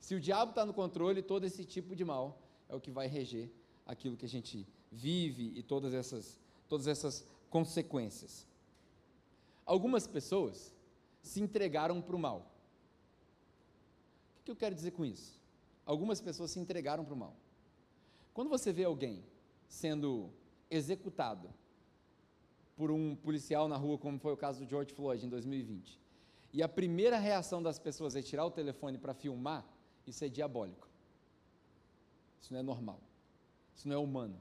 [0.00, 3.07] Se o diabo está no controle, todo esse tipo de mal é o que vai
[3.07, 3.50] reger
[3.85, 8.46] aquilo que a gente vive e todas essas, todas essas consequências.
[9.66, 10.72] Algumas pessoas
[11.20, 12.55] se entregaram para o mal.
[14.40, 15.42] O que eu quero dizer com isso?
[15.85, 17.35] Algumas pessoas se entregaram para o mal.
[18.33, 19.24] Quando você vê alguém
[19.66, 20.31] sendo
[20.70, 21.52] executado
[22.76, 26.00] por um policial na rua, como foi o caso do George Floyd em 2020,
[26.52, 29.64] e a primeira reação das pessoas é tirar o telefone para filmar,
[30.07, 30.88] isso é diabólico.
[32.40, 33.00] Isso não é normal.
[33.74, 34.40] Isso não é humano.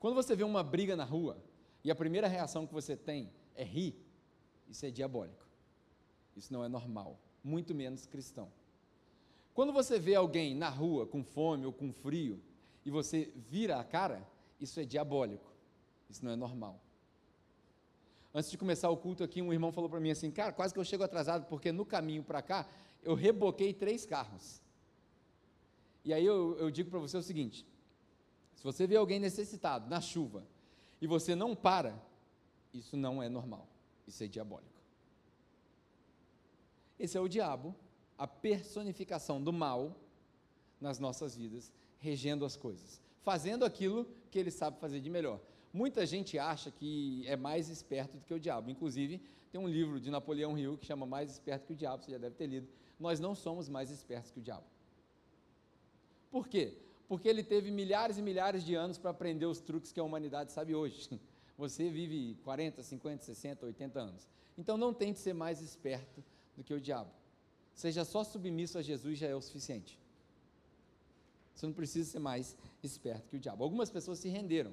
[0.00, 1.38] Quando você vê uma briga na rua
[1.84, 3.94] e a primeira reação que você tem é rir,
[4.68, 5.46] isso é diabólico.
[6.36, 8.50] Isso não é normal, muito menos cristão.
[9.52, 12.40] Quando você vê alguém na rua com fome ou com frio
[12.84, 14.26] e você vira a cara,
[14.60, 15.50] isso é diabólico.
[16.08, 16.80] Isso não é normal.
[18.32, 20.78] Antes de começar o culto aqui, um irmão falou para mim assim: Cara, quase que
[20.78, 22.66] eu chego atrasado, porque no caminho para cá
[23.02, 24.62] eu reboquei três carros.
[26.04, 27.66] E aí eu, eu digo para você o seguinte:
[28.54, 30.44] se você vê alguém necessitado na chuva
[31.00, 32.00] e você não para,
[32.72, 33.66] isso não é normal,
[34.06, 34.80] isso é diabólico.
[36.98, 37.74] Esse é o diabo,
[38.18, 39.96] a personificação do mal
[40.80, 45.40] nas nossas vidas, regendo as coisas, fazendo aquilo que ele sabe fazer de melhor.
[45.72, 48.70] Muita gente acha que é mais esperto do que o diabo.
[48.70, 52.12] Inclusive, tem um livro de Napoleão Hill que chama Mais Esperto que o Diabo, você
[52.12, 52.68] já deve ter lido.
[52.98, 54.66] Nós não somos mais espertos que o diabo.
[56.30, 56.76] Por quê?
[57.08, 60.52] Porque ele teve milhares e milhares de anos para aprender os truques que a humanidade
[60.52, 61.08] sabe hoje.
[61.60, 64.26] Você vive 40, 50, 60, 80 anos.
[64.56, 66.24] Então não tente ser mais esperto
[66.56, 67.10] do que o diabo.
[67.74, 69.98] Seja só submisso a Jesus já é o suficiente.
[71.54, 73.62] Você não precisa ser mais esperto que o diabo.
[73.62, 74.72] Algumas pessoas se renderam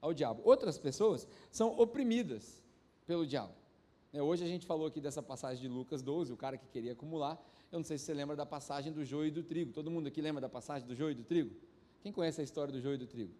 [0.00, 0.40] ao diabo.
[0.44, 2.62] Outras pessoas são oprimidas
[3.08, 3.52] pelo diabo.
[4.12, 6.92] Né, hoje a gente falou aqui dessa passagem de Lucas 12, o cara que queria
[6.92, 7.44] acumular.
[7.72, 9.72] Eu não sei se você lembra da passagem do joio e do trigo.
[9.72, 11.50] Todo mundo aqui lembra da passagem do joio e do trigo?
[12.04, 13.34] Quem conhece a história do joio e do trigo?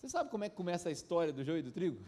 [0.00, 1.98] Você sabe como é que começa a história do joio e do trigo?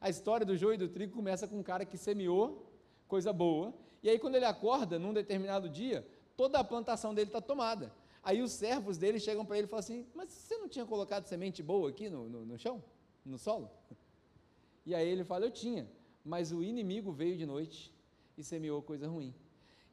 [0.00, 2.70] A história do joio e do trigo começa com um cara que semeou
[3.08, 7.40] coisa boa, e aí quando ele acorda num determinado dia, toda a plantação dele está
[7.40, 7.92] tomada.
[8.22, 11.26] Aí os servos dele chegam para ele e falam assim: Mas você não tinha colocado
[11.26, 12.82] semente boa aqui no, no, no chão?
[13.24, 13.70] No solo?
[14.84, 15.88] E aí ele fala: Eu tinha,
[16.24, 17.94] mas o inimigo veio de noite
[18.36, 19.32] e semeou coisa ruim.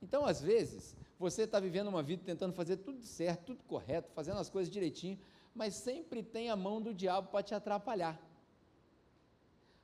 [0.01, 4.39] Então, às vezes, você está vivendo uma vida tentando fazer tudo certo, tudo correto, fazendo
[4.39, 5.17] as coisas direitinho,
[5.55, 8.19] mas sempre tem a mão do diabo para te atrapalhar.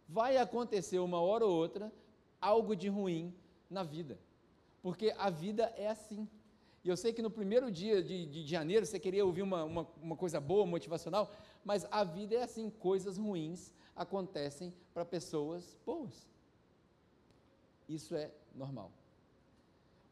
[0.07, 1.91] Vai acontecer uma hora ou outra
[2.41, 3.33] algo de ruim
[3.69, 4.17] na vida,
[4.81, 6.27] porque a vida é assim.
[6.83, 9.87] E eu sei que no primeiro dia de, de janeiro você queria ouvir uma, uma,
[10.01, 11.31] uma coisa boa, motivacional,
[11.63, 16.27] mas a vida é assim: coisas ruins acontecem para pessoas boas.
[17.87, 18.91] Isso é normal.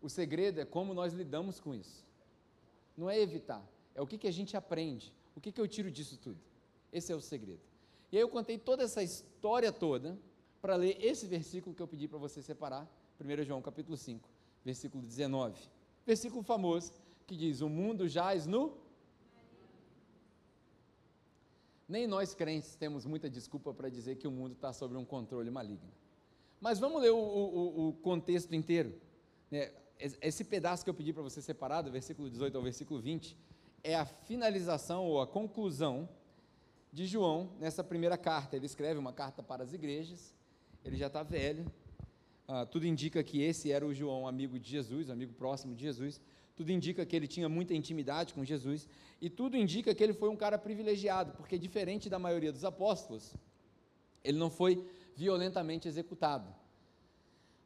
[0.02, 2.06] O segredo é como nós lidamos com isso.
[2.96, 3.64] Não é evitar,
[3.96, 6.40] é o que, que a gente aprende, o que, que eu tiro disso tudo.
[6.92, 7.62] Esse é o segredo.
[8.12, 10.18] E aí eu contei toda essa história toda
[10.60, 12.90] para ler esse versículo que eu pedi para você separar,
[13.22, 14.28] 1 João capítulo 5,
[14.66, 15.62] versículo 19.
[16.08, 16.92] Versículo famoso
[17.28, 18.76] que diz: O mundo jaz no.
[21.88, 25.52] Nem nós crentes temos muita desculpa para dizer que o mundo está sob um controle
[25.52, 25.92] maligno.
[26.60, 29.00] Mas vamos ler o, o, o contexto inteiro.
[29.52, 29.72] Né?
[30.00, 33.36] esse pedaço que eu pedi para você separar, do versículo 18 ao versículo 20,
[33.84, 36.08] é a finalização ou a conclusão
[36.92, 38.56] de João nessa primeira carta.
[38.56, 40.34] Ele escreve uma carta para as igrejas,
[40.84, 41.72] ele já está velho,
[42.48, 46.22] ah, tudo indica que esse era o João, amigo de Jesus, amigo próximo de Jesus,
[46.56, 48.88] tudo indica que ele tinha muita intimidade com Jesus,
[49.22, 53.36] e tudo indica que ele foi um cara privilegiado, porque diferente da maioria dos apóstolos,
[54.24, 54.84] ele não foi
[55.16, 56.54] violentamente executado.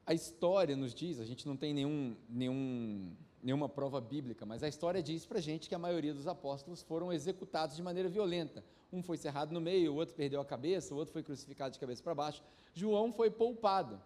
[0.05, 4.67] A história nos diz, a gente não tem nenhum, nenhum, nenhuma prova bíblica, mas a
[4.67, 8.63] história diz para gente que a maioria dos apóstolos foram executados de maneira violenta.
[8.91, 11.79] Um foi cerrado no meio, o outro perdeu a cabeça, o outro foi crucificado de
[11.79, 12.43] cabeça para baixo.
[12.73, 13.99] João foi poupado.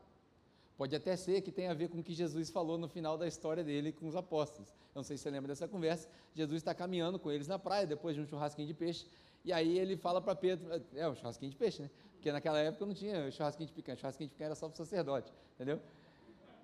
[0.77, 3.27] Pode até ser que tenha a ver com o que Jesus falou no final da
[3.27, 4.69] história dele com os apóstolos.
[4.69, 6.07] Eu não sei se você lembra dessa conversa.
[6.33, 9.05] Jesus está caminhando com eles na praia, depois de um churrasquinho de peixe,
[9.45, 11.89] e aí ele fala para Pedro, é o churrasquinho de peixe, né?
[12.13, 14.77] Porque naquela época não tinha churrasquinho de picanha, churrasquinho de picanha era só para o
[14.77, 15.79] sacerdote, entendeu?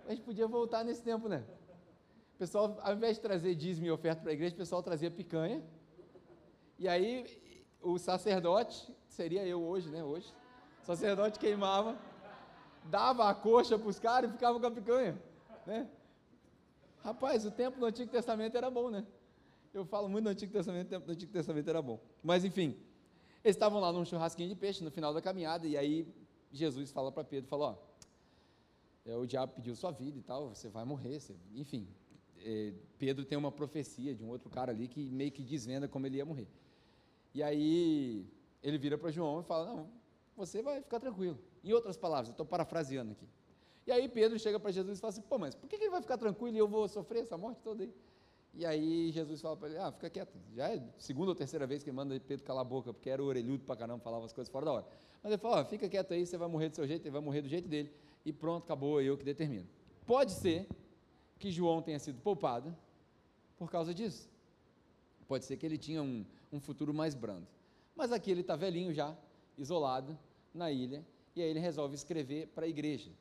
[0.07, 1.43] A gente podia voltar nesse tempo, né?
[2.41, 5.61] Pessoal, ao invés de trazer dízimo e oferta para a igreja, o pessoal trazia picanha.
[6.79, 7.23] E aí
[7.79, 10.03] o sacerdote, seria eu hoje, né?
[10.03, 10.33] Hoje.
[10.81, 11.95] O sacerdote queimava,
[12.85, 15.21] dava a coxa para os caras e ficava com a picanha,
[15.67, 15.87] né?
[17.03, 19.05] Rapaz, o tempo do Antigo Testamento era bom, né?
[19.71, 21.99] Eu falo muito do Antigo Testamento, o tempo do Antigo Testamento era bom.
[22.23, 22.75] Mas enfim,
[23.43, 26.11] eles estavam lá num churrasquinho de peixe no final da caminhada, e aí
[26.51, 30.69] Jesus fala para Pedro, falou, ó, é, o diabo pediu sua vida e tal, você
[30.69, 31.87] vai morrer, você, enfim.
[32.43, 36.05] É, Pedro tem uma profecia de um outro cara ali que meio que desvenda como
[36.05, 36.47] ele ia morrer.
[37.33, 38.25] E aí
[38.61, 39.89] ele vira para João e fala: Não,
[40.35, 41.37] você vai ficar tranquilo.
[41.63, 43.27] Em outras palavras, eu estou parafraseando aqui.
[43.85, 46.01] E aí Pedro chega para Jesus e fala assim: Pô, mas por que ele vai
[46.01, 47.93] ficar tranquilo e eu vou sofrer essa morte toda aí?
[48.53, 50.37] E aí Jesus fala para ele: Ah, fica quieto.
[50.53, 53.23] Já é segunda ou terceira vez que ele manda Pedro calar a boca, porque era
[53.23, 54.85] orelhudo para caramba, falava as coisas fora da hora.
[55.23, 57.21] Mas ele fala: oh, Fica quieto aí, você vai morrer do seu jeito, ele vai
[57.21, 57.91] morrer do jeito dele
[58.25, 59.67] e pronto, acabou, eu que determino.
[60.05, 60.67] Pode ser
[61.41, 62.73] que João tenha sido poupado
[63.57, 64.29] por causa disso.
[65.27, 66.23] Pode ser que ele tinha um,
[66.53, 67.47] um futuro mais brando.
[67.95, 69.15] Mas aqui ele está velhinho já,
[69.57, 70.17] isolado,
[70.53, 73.11] na ilha, e aí ele resolve escrever para a igreja.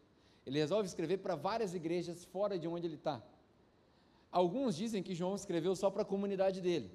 [0.46, 3.22] Ele resolve escrever para várias igrejas fora de onde ele está.
[4.30, 6.90] Alguns dizem que João escreveu só para a comunidade dele.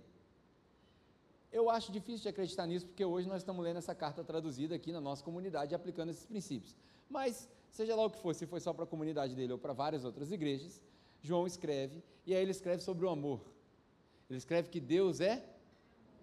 [1.52, 4.92] Eu acho difícil de acreditar nisso, porque hoje nós estamos lendo essa carta traduzida aqui
[4.92, 6.76] na nossa comunidade aplicando esses princípios.
[7.10, 9.74] Mas seja lá o que for, se foi só para a comunidade dele ou para
[9.74, 10.82] várias outras igrejas,
[11.26, 13.42] João escreve, e aí ele escreve sobre o amor.
[14.30, 15.44] Ele escreve que Deus é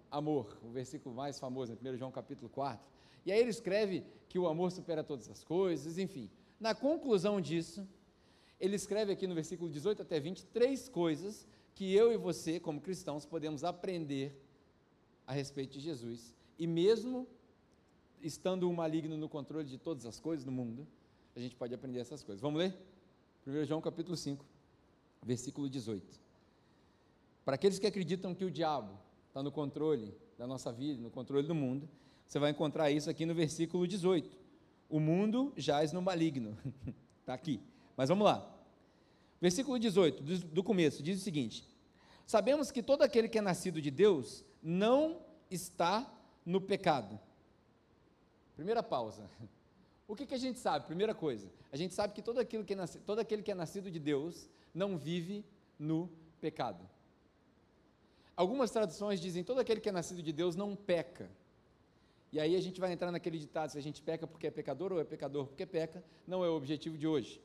[0.09, 2.85] amor, o versículo mais famoso, em 1 João capítulo 4.
[3.25, 6.29] E aí ele escreve que o amor supera todas as coisas, enfim.
[6.59, 7.87] Na conclusão disso,
[8.59, 12.79] ele escreve aqui no versículo 18 até 20 três coisas que eu e você, como
[12.79, 14.39] cristãos, podemos aprender
[15.25, 16.33] a respeito de Jesus.
[16.57, 17.27] E mesmo
[18.21, 20.87] estando o maligno no controle de todas as coisas do mundo,
[21.35, 22.41] a gente pode aprender essas coisas.
[22.41, 22.77] Vamos ler?
[23.45, 24.45] 1 João capítulo 5,
[25.23, 26.19] versículo 18.
[27.45, 31.47] Para aqueles que acreditam que o diabo está no controle da nossa vida, no controle
[31.47, 31.89] do mundo,
[32.27, 34.37] você vai encontrar isso aqui no versículo 18.
[34.89, 36.57] O mundo jaz no maligno.
[37.19, 37.59] Está aqui.
[37.95, 38.49] Mas vamos lá.
[39.41, 41.67] Versículo 18, do, do começo, diz o seguinte:
[42.25, 46.09] Sabemos que todo aquele que é nascido de Deus não está
[46.45, 47.19] no pecado.
[48.55, 49.29] Primeira pausa.
[50.13, 50.85] O que, que a gente sabe?
[50.85, 53.89] Primeira coisa, a gente sabe que todo, aquilo que é todo aquele que é nascido
[53.89, 55.43] de Deus não vive
[55.79, 56.07] no
[56.39, 56.87] pecado.
[58.37, 61.31] Algumas traduções dizem: todo aquele que é nascido de Deus não peca.
[62.31, 64.93] E aí a gente vai entrar naquele ditado: se a gente peca porque é pecador
[64.93, 67.41] ou é pecador porque peca, não é o objetivo de hoje.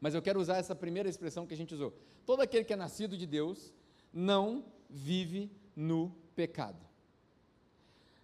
[0.00, 1.92] Mas eu quero usar essa primeira expressão que a gente usou.
[2.24, 3.74] Todo aquele que é nascido de Deus
[4.12, 6.85] não vive no pecado.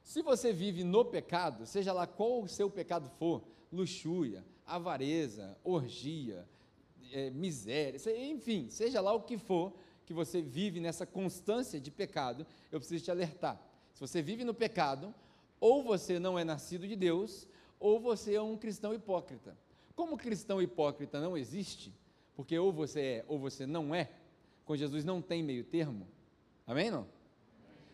[0.03, 6.47] Se você vive no pecado, seja lá qual o seu pecado for, luxúria, avareza, orgia,
[7.13, 9.73] é, miséria, enfim, seja lá o que for
[10.05, 13.61] que você vive nessa constância de pecado, eu preciso te alertar.
[13.95, 15.15] Se você vive no pecado,
[15.61, 17.47] ou você não é nascido de Deus,
[17.79, 19.57] ou você é um cristão hipócrita.
[19.95, 21.95] Como cristão hipócrita não existe,
[22.35, 24.11] porque ou você é ou você não é,
[24.65, 26.09] com Jesus não tem meio termo.
[26.67, 26.91] Amém?
[26.91, 27.07] Não?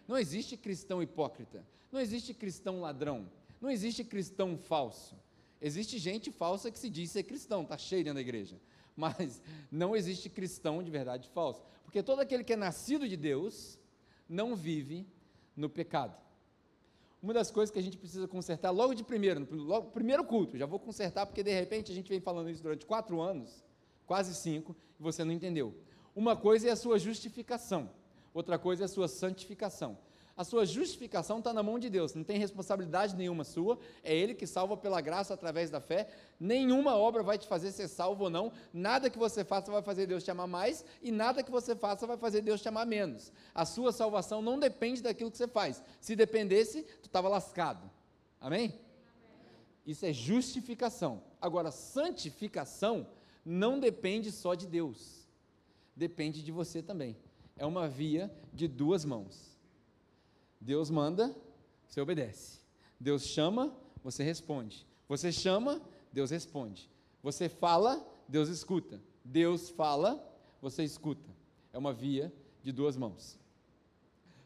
[0.06, 5.16] Não existe cristão hipócrita, não existe cristão ladrão, não existe cristão falso.
[5.61, 8.57] Existe gente falsa que se diz ser cristão, está cheio dentro da igreja.
[8.94, 11.62] Mas não existe cristão de verdade falso.
[11.85, 13.79] Porque todo aquele que é nascido de Deus
[14.29, 15.07] não vive
[15.57, 16.16] no pecado.
[17.20, 20.57] Uma das coisas que a gente precisa consertar logo de primeiro, no logo, primeiro culto,
[20.57, 23.64] já vou consertar porque de repente a gente vem falando isso durante quatro anos,
[24.07, 25.74] quase cinco, e você não entendeu.
[26.14, 27.90] Uma coisa é a sua justificação,
[28.33, 29.98] outra coisa é a sua santificação.
[30.38, 34.37] A sua justificação está na mão de Deus, não tem responsabilidade nenhuma sua, é Ele
[34.37, 36.09] que salva pela graça através da fé.
[36.38, 40.07] Nenhuma obra vai te fazer ser salvo ou não, nada que você faça vai fazer
[40.07, 43.33] Deus te amar mais, e nada que você faça vai fazer Deus te amar menos.
[43.53, 45.83] A sua salvação não depende daquilo que você faz.
[46.01, 47.90] Se dependesse, tu estava lascado.
[48.40, 48.79] Amém?
[49.85, 51.20] Isso é justificação.
[51.40, 53.09] Agora, santificação
[53.44, 55.29] não depende só de Deus,
[55.96, 57.16] depende de você também.
[57.57, 59.47] É uma via de duas mãos.
[60.68, 61.35] Deus manda,
[61.87, 62.61] você obedece.
[63.00, 64.87] Deus chama, você responde.
[65.09, 65.81] Você chama,
[66.12, 66.90] Deus responde.
[67.22, 69.00] Você fala, Deus escuta.
[69.24, 70.22] Deus fala,
[70.61, 71.31] você escuta.
[71.72, 72.31] É uma via
[72.62, 73.38] de duas mãos.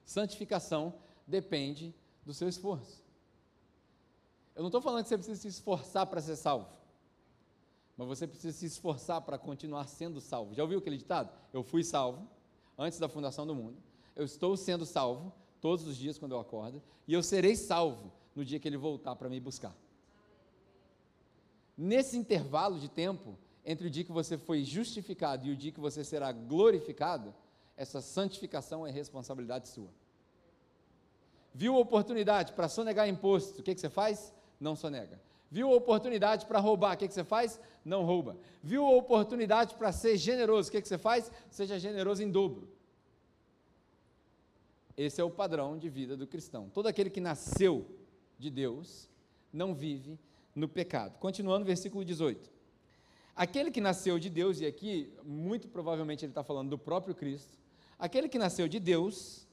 [0.04, 0.94] Santificação
[1.26, 1.92] depende
[2.24, 3.02] do seu esforço.
[4.54, 6.68] Eu não estou falando que você precisa se esforçar para ser salvo,
[7.96, 10.54] mas você precisa se esforçar para continuar sendo salvo.
[10.54, 11.36] Já ouviu aquele ditado?
[11.52, 12.30] Eu fui salvo
[12.78, 13.76] antes da fundação do mundo,
[14.14, 18.44] eu estou sendo salvo todos os dias quando eu acordo, e eu serei salvo no
[18.44, 19.74] dia que ele voltar para me buscar.
[21.78, 25.80] Nesse intervalo de tempo, entre o dia que você foi justificado e o dia que
[25.80, 27.32] você será glorificado,
[27.76, 29.88] essa santificação é responsabilidade sua.
[31.54, 34.34] Viu a oportunidade para sonegar imposto, o que, que você faz?
[34.58, 35.20] Não sonega.
[35.48, 37.60] Viu a oportunidade para roubar, o que, que você faz?
[37.84, 38.36] Não rouba.
[38.62, 41.30] Viu a oportunidade para ser generoso, o que, que você faz?
[41.50, 42.68] Seja generoso em dobro.
[44.96, 46.68] Esse é o padrão de vida do cristão.
[46.68, 47.86] Todo aquele que nasceu
[48.38, 49.08] de Deus
[49.52, 50.18] não vive
[50.54, 51.18] no pecado.
[51.18, 52.50] Continuando, versículo 18.
[53.34, 57.58] Aquele que nasceu de Deus, e aqui muito provavelmente ele está falando do próprio Cristo,
[57.98, 59.46] aquele que nasceu de Deus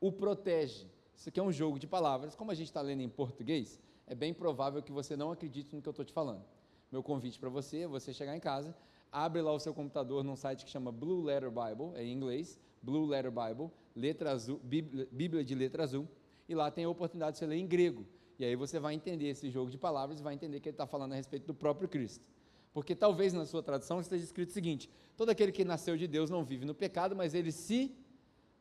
[0.00, 0.86] o protege.
[1.14, 2.34] Isso aqui é um jogo de palavras.
[2.34, 5.82] Como a gente está lendo em português, é bem provável que você não acredite no
[5.82, 6.44] que eu estou te falando.
[6.90, 8.74] Meu convite para você é você chegar em casa,
[9.12, 12.58] abre lá o seu computador num site que chama Blue Letter Bible, é em inglês,
[12.82, 16.08] Blue Letter Bible, letra azul, Bíblia, de letra azul,
[16.48, 18.06] e lá tem a oportunidade de você ler em grego.
[18.38, 20.86] E aí você vai entender esse jogo de palavras e vai entender que ele está
[20.86, 22.24] falando a respeito do próprio Cristo.
[22.72, 26.30] Porque talvez na sua tradução esteja escrito o seguinte: todo aquele que nasceu de Deus
[26.30, 27.92] não vive no pecado, mas ele se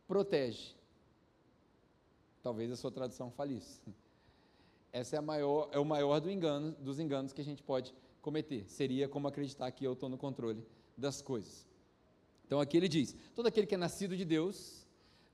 [0.08, 0.76] protege.
[2.41, 3.80] Talvez a sua tradução fale isso.
[4.91, 8.65] Essa é, maior, é o maior do engano, dos enganos que a gente pode cometer.
[8.67, 10.65] Seria como acreditar que eu estou no controle
[10.97, 11.67] das coisas.
[12.45, 14.87] Então aqui ele diz: todo aquele que é nascido de Deus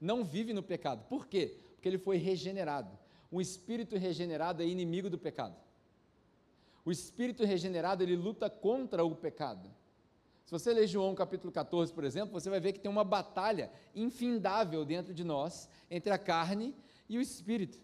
[0.03, 1.05] não vive no pecado.
[1.07, 1.57] Por quê?
[1.75, 2.99] Porque ele foi regenerado.
[3.31, 5.55] Um espírito regenerado é inimigo do pecado.
[6.85, 9.69] O espírito regenerado, ele luta contra o pecado.
[10.45, 13.71] Se você ler João capítulo 14, por exemplo, você vai ver que tem uma batalha
[13.95, 16.75] infindável dentro de nós entre a carne
[17.07, 17.79] e o espírito.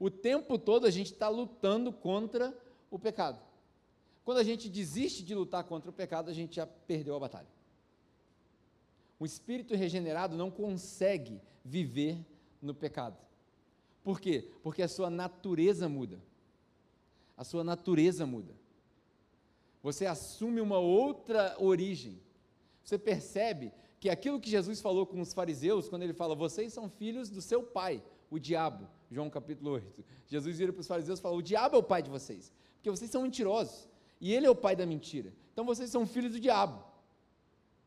[0.00, 2.52] O tempo todo a gente está lutando contra
[2.90, 3.38] o pecado.
[4.24, 7.48] Quando a gente desiste de lutar contra o pecado, a gente já perdeu a batalha.
[9.18, 12.18] O espírito regenerado não consegue viver
[12.60, 13.16] no pecado.
[14.02, 14.50] Por quê?
[14.62, 16.22] Porque a sua natureza muda.
[17.36, 18.54] A sua natureza muda.
[19.82, 22.20] Você assume uma outra origem.
[22.82, 26.88] Você percebe que aquilo que Jesus falou com os fariseus, quando ele fala, vocês são
[26.88, 30.04] filhos do seu pai, o diabo, João capítulo 8.
[30.26, 32.90] Jesus vira para os fariseus e fala: o diabo é o pai de vocês, porque
[32.90, 33.88] vocês são mentirosos,
[34.20, 35.32] e ele é o pai da mentira.
[35.52, 36.84] Então vocês são filhos do diabo.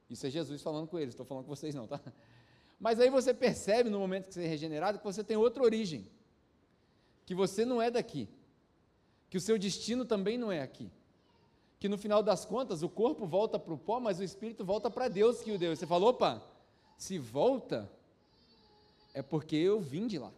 [0.10, 2.02] Isso é Jesus falando com eles, estou falando com vocês não, tá?
[2.80, 6.08] Mas aí você percebe no momento que você é regenerado que você tem outra origem,
[7.26, 8.28] que você não é daqui,
[9.30, 10.90] que o seu destino também não é aqui,
[11.80, 14.90] que no final das contas o corpo volta para o pó, mas o espírito volta
[14.90, 15.76] para Deus que o deu.
[15.76, 16.42] Você falou, opa,
[16.98, 17.90] Se volta,
[19.14, 20.34] é porque eu vim de lá.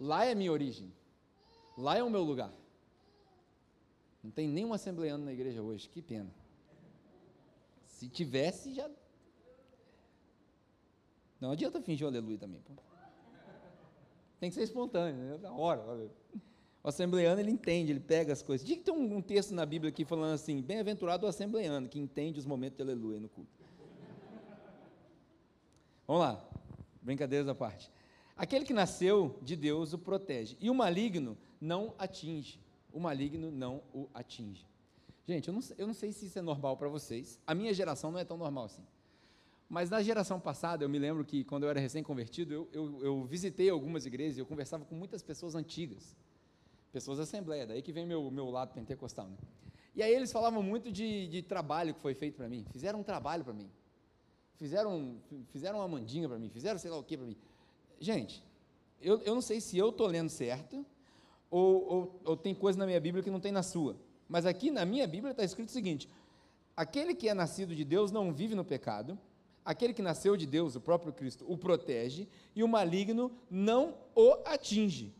[0.00, 0.92] Lá é a minha origem.
[1.76, 2.52] Lá é o meu lugar.
[4.22, 6.30] Não tem nenhum assembleano na igreja hoje, que pena.
[7.98, 8.88] Se tivesse, já.
[11.40, 12.60] Não adianta fingir o aleluia também.
[12.60, 12.72] Pô.
[14.38, 15.38] Tem que ser espontâneo, né?
[15.38, 15.82] na hora.
[16.80, 18.64] O assembleano, ele entende, ele pega as coisas.
[18.64, 21.98] Diga que tem um, um texto na Bíblia aqui falando assim: bem-aventurado o assembleano, que
[21.98, 23.50] entende os momentos de aleluia no culto.
[26.06, 26.48] Vamos lá,
[27.02, 27.90] brincadeiras à parte.
[28.36, 32.60] Aquele que nasceu de Deus o protege, e o maligno não atinge.
[32.92, 34.64] O maligno não o atinge.
[35.28, 37.38] Gente, eu não, eu não sei se isso é normal para vocês.
[37.46, 38.82] A minha geração não é tão normal assim.
[39.68, 43.24] Mas na geração passada, eu me lembro que quando eu era recém-convertido, eu, eu, eu,
[43.26, 46.16] visitei algumas igrejas e eu conversava com muitas pessoas antigas,
[46.90, 49.26] pessoas da Assembleia, daí que vem meu, meu lado pentecostal.
[49.26, 49.36] Né?
[49.94, 53.04] E aí eles falavam muito de, de trabalho que foi feito para mim, fizeram um
[53.04, 53.70] trabalho para mim,
[54.56, 55.18] fizeram,
[55.50, 57.36] fizeram uma mandinga para mim, fizeram sei lá o que para mim.
[58.00, 58.42] Gente,
[58.98, 60.86] eu, eu não sei se eu estou lendo certo
[61.50, 64.07] ou, ou, ou tem coisa na minha Bíblia que não tem na sua.
[64.28, 66.08] Mas aqui na minha Bíblia está escrito o seguinte:
[66.76, 69.18] aquele que é nascido de Deus não vive no pecado,
[69.64, 74.32] aquele que nasceu de Deus, o próprio Cristo, o protege, e o maligno não o
[74.44, 75.14] atinge.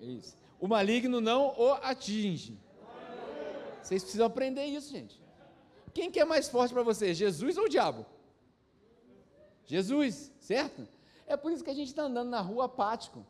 [0.00, 0.34] Isso.
[0.58, 2.58] O maligno não o atinge.
[3.82, 5.20] Vocês precisam aprender isso, gente.
[5.92, 8.06] Quem que é mais forte para você, Jesus ou o diabo?
[9.66, 10.86] Jesus, certo?
[11.26, 13.24] É por isso que a gente está andando na rua apático.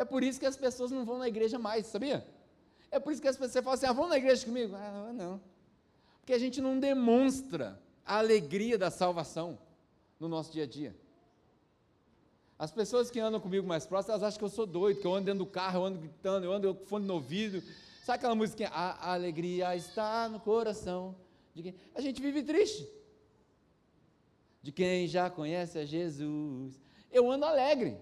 [0.00, 2.26] É por isso que as pessoas não vão na igreja mais, sabia?
[2.90, 4.74] É por isso que as pessoas falam assim: ah, vão na igreja comigo?
[4.74, 5.38] Ah, não.
[6.20, 9.58] Porque a gente não demonstra a alegria da salvação
[10.18, 10.96] no nosso dia a dia.
[12.58, 15.14] As pessoas que andam comigo mais próximas, elas acham que eu sou doido, que eu
[15.14, 17.62] ando dentro do carro, eu ando gritando, eu ando com fone no ouvido.
[18.02, 18.68] Sabe aquela música?
[18.68, 21.14] A alegria está no coração.
[21.54, 21.74] De quem?
[21.94, 22.88] A gente vive triste.
[24.62, 26.80] De quem já conhece a Jesus
[27.10, 27.98] eu ando alegre.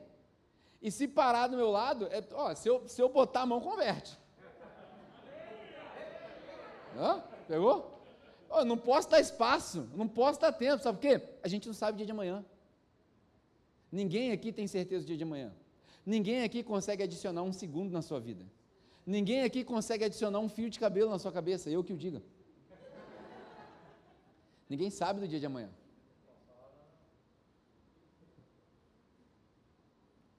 [0.81, 3.61] E se parar do meu lado, é, ó, se, eu, se eu botar a mão,
[3.61, 4.16] converte.
[6.97, 7.22] Hã?
[7.47, 7.99] Pegou?
[8.49, 11.22] Oh, não posso dar espaço, não posso dar tempo, sabe por quê?
[11.43, 12.45] A gente não sabe o dia de amanhã.
[13.91, 15.53] Ninguém aqui tem certeza do dia de amanhã.
[16.05, 18.45] Ninguém aqui consegue adicionar um segundo na sua vida.
[19.05, 22.22] Ninguém aqui consegue adicionar um fio de cabelo na sua cabeça, eu que o diga.
[24.68, 25.70] Ninguém sabe do dia de amanhã.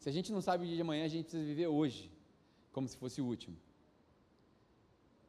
[0.09, 2.11] A gente não sabe o dia de amanhã, a gente precisa viver hoje,
[2.71, 3.55] como se fosse o último.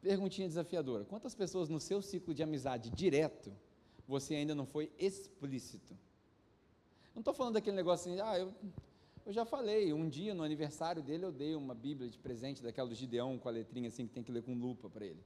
[0.01, 3.53] Perguntinha desafiadora: quantas pessoas no seu ciclo de amizade direto
[4.07, 5.95] você ainda não foi explícito?
[7.13, 8.51] Não estou falando daquele negócio assim, ah, eu,
[9.23, 12.89] eu já falei, um dia no aniversário dele eu dei uma Bíblia de presente daquela
[12.89, 15.23] do Gideão com a letrinha assim que tem que ler com lupa para ele.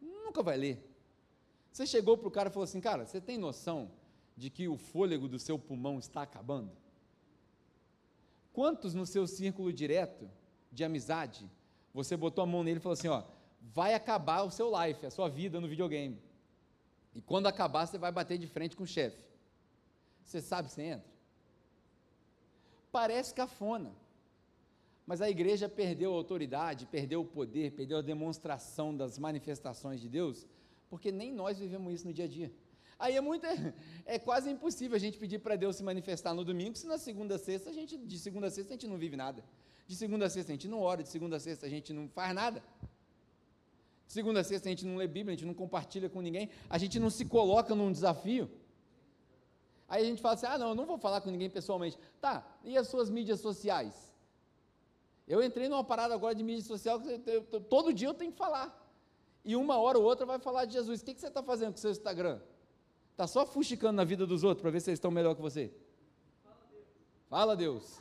[0.00, 0.82] Nunca vai ler.
[1.70, 3.90] Você chegou para o cara e falou assim, cara, você tem noção
[4.34, 6.87] de que o fôlego do seu pulmão está acabando?
[8.52, 10.30] Quantos no seu círculo direto
[10.72, 11.48] de amizade
[11.92, 13.22] você botou a mão nele e falou assim: ó,
[13.60, 16.20] vai acabar o seu life, a sua vida no videogame.
[17.14, 19.22] E quando acabar, você vai bater de frente com o chefe.
[20.24, 21.08] Você sabe se entra?
[22.92, 23.92] Parece cafona.
[25.06, 30.08] Mas a igreja perdeu a autoridade, perdeu o poder, perdeu a demonstração das manifestações de
[30.08, 30.46] Deus,
[30.90, 32.52] porque nem nós vivemos isso no dia a dia.
[32.98, 33.46] Aí é muito,
[34.04, 37.36] é quase impossível a gente pedir para Deus se manifestar no domingo, se na segunda
[37.36, 39.44] a sexta a gente, de segunda a sexta a gente não vive nada.
[39.86, 42.08] De segunda a sexta a gente não ora, de segunda a sexta a gente não
[42.08, 42.62] faz nada.
[44.06, 46.50] De segunda a sexta a gente não lê Bíblia, a gente não compartilha com ninguém,
[46.68, 48.50] a gente não se coloca num desafio.
[49.88, 51.96] Aí a gente fala assim: ah, não, eu não vou falar com ninguém pessoalmente.
[52.20, 53.94] Tá, e as suas mídias sociais?
[55.26, 58.32] Eu entrei numa parada agora de mídia social que eu, eu, todo dia eu tenho
[58.32, 58.74] que falar.
[59.44, 61.00] E uma hora ou outra vai falar de Jesus.
[61.00, 62.40] O que, que você está fazendo com o seu Instagram?
[63.18, 65.72] Está só fuxicando na vida dos outros para ver se eles estão melhor que você.
[67.28, 68.00] Fala Deus.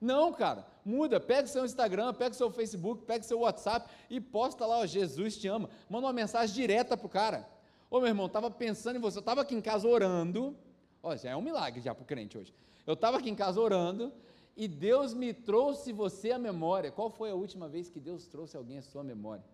[0.00, 3.88] Não, cara, muda, pega o seu Instagram, pega o seu Facebook, pega o seu WhatsApp
[4.10, 5.70] e posta lá, ó, Jesus te ama.
[5.88, 7.48] Manda uma mensagem direta pro cara.
[7.88, 10.56] Ô meu irmão, estava pensando em você, eu estava aqui em casa orando.
[11.00, 12.52] Ó, já é um milagre já para o crente hoje.
[12.84, 14.12] Eu estava aqui em casa orando
[14.56, 16.90] e Deus me trouxe você à memória.
[16.90, 19.44] Qual foi a última vez que Deus trouxe alguém à sua memória?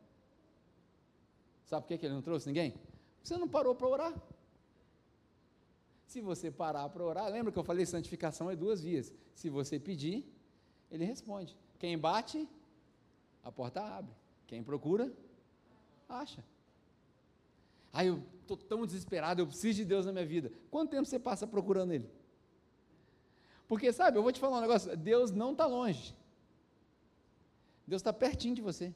[1.66, 2.72] Sabe por que, que ele não trouxe ninguém?
[3.22, 4.14] Você não parou para orar.
[6.06, 9.12] Se você parar para orar, lembra que eu falei santificação é duas vias.
[9.34, 10.26] Se você pedir,
[10.90, 11.56] ele responde.
[11.78, 12.48] Quem bate,
[13.44, 14.12] a porta abre.
[14.46, 15.12] Quem procura,
[16.08, 16.44] acha.
[17.92, 20.52] Aí eu estou tão desesperado, eu preciso de Deus na minha vida.
[20.70, 22.10] Quanto tempo você passa procurando Ele?
[23.68, 26.14] Porque, sabe, eu vou te falar um negócio: Deus não está longe.
[27.86, 28.94] Deus está pertinho de você.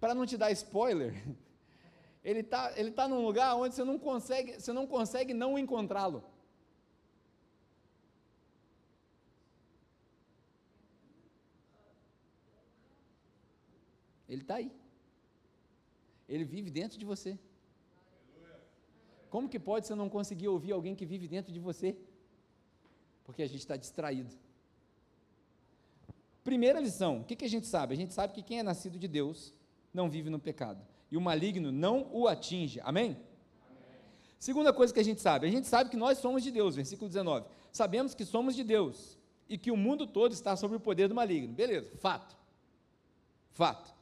[0.00, 1.12] para não te dar spoiler,
[2.22, 6.22] ele está ele tá num lugar onde você não consegue, você não consegue não encontrá-lo.
[14.28, 14.70] Ele está aí.
[16.28, 17.36] Ele vive dentro de você.
[19.28, 21.96] Como que pode você não conseguir ouvir alguém que vive dentro de você?
[23.24, 24.36] Porque a gente está distraído.
[26.44, 27.94] Primeira lição: o que, que a gente sabe?
[27.94, 29.52] A gente sabe que quem é nascido de Deus
[29.92, 30.84] não vive no pecado.
[31.10, 32.80] E o maligno não o atinge.
[32.82, 33.10] Amém?
[33.10, 33.18] Amém?
[34.38, 36.76] Segunda coisa que a gente sabe: a gente sabe que nós somos de Deus.
[36.76, 37.46] Versículo 19.
[37.72, 41.14] Sabemos que somos de Deus e que o mundo todo está sob o poder do
[41.14, 41.52] maligno.
[41.52, 42.36] Beleza, fato.
[43.50, 43.92] Fato.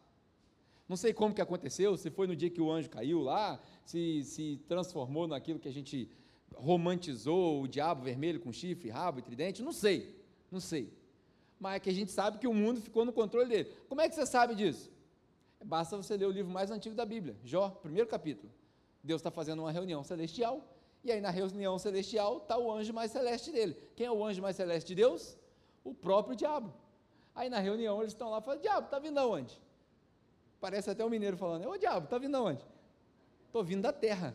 [0.88, 4.24] Não sei como que aconteceu, se foi no dia que o anjo caiu lá, se
[4.24, 6.10] se transformou naquilo que a gente
[6.54, 10.14] romantizou, o diabo vermelho com chifre, rabo e tridente, não sei,
[10.50, 10.92] não sei.
[11.60, 13.72] Mas é que a gente sabe que o mundo ficou no controle dele.
[13.88, 14.90] Como é que você sabe disso?
[15.64, 18.52] Basta você ler o livro mais antigo da Bíblia, Jó, primeiro capítulo.
[19.02, 20.62] Deus está fazendo uma reunião celestial,
[21.02, 23.74] e aí na reunião celestial está o anjo mais celeste dele.
[23.96, 25.36] Quem é o anjo mais celeste de Deus?
[25.84, 26.72] O próprio diabo.
[27.34, 29.60] Aí na reunião eles estão lá falam: Diabo, está vindo aonde?
[30.60, 32.64] Parece até o um mineiro falando: Ô diabo, está vindo aonde?
[33.46, 34.34] Estou vindo da terra.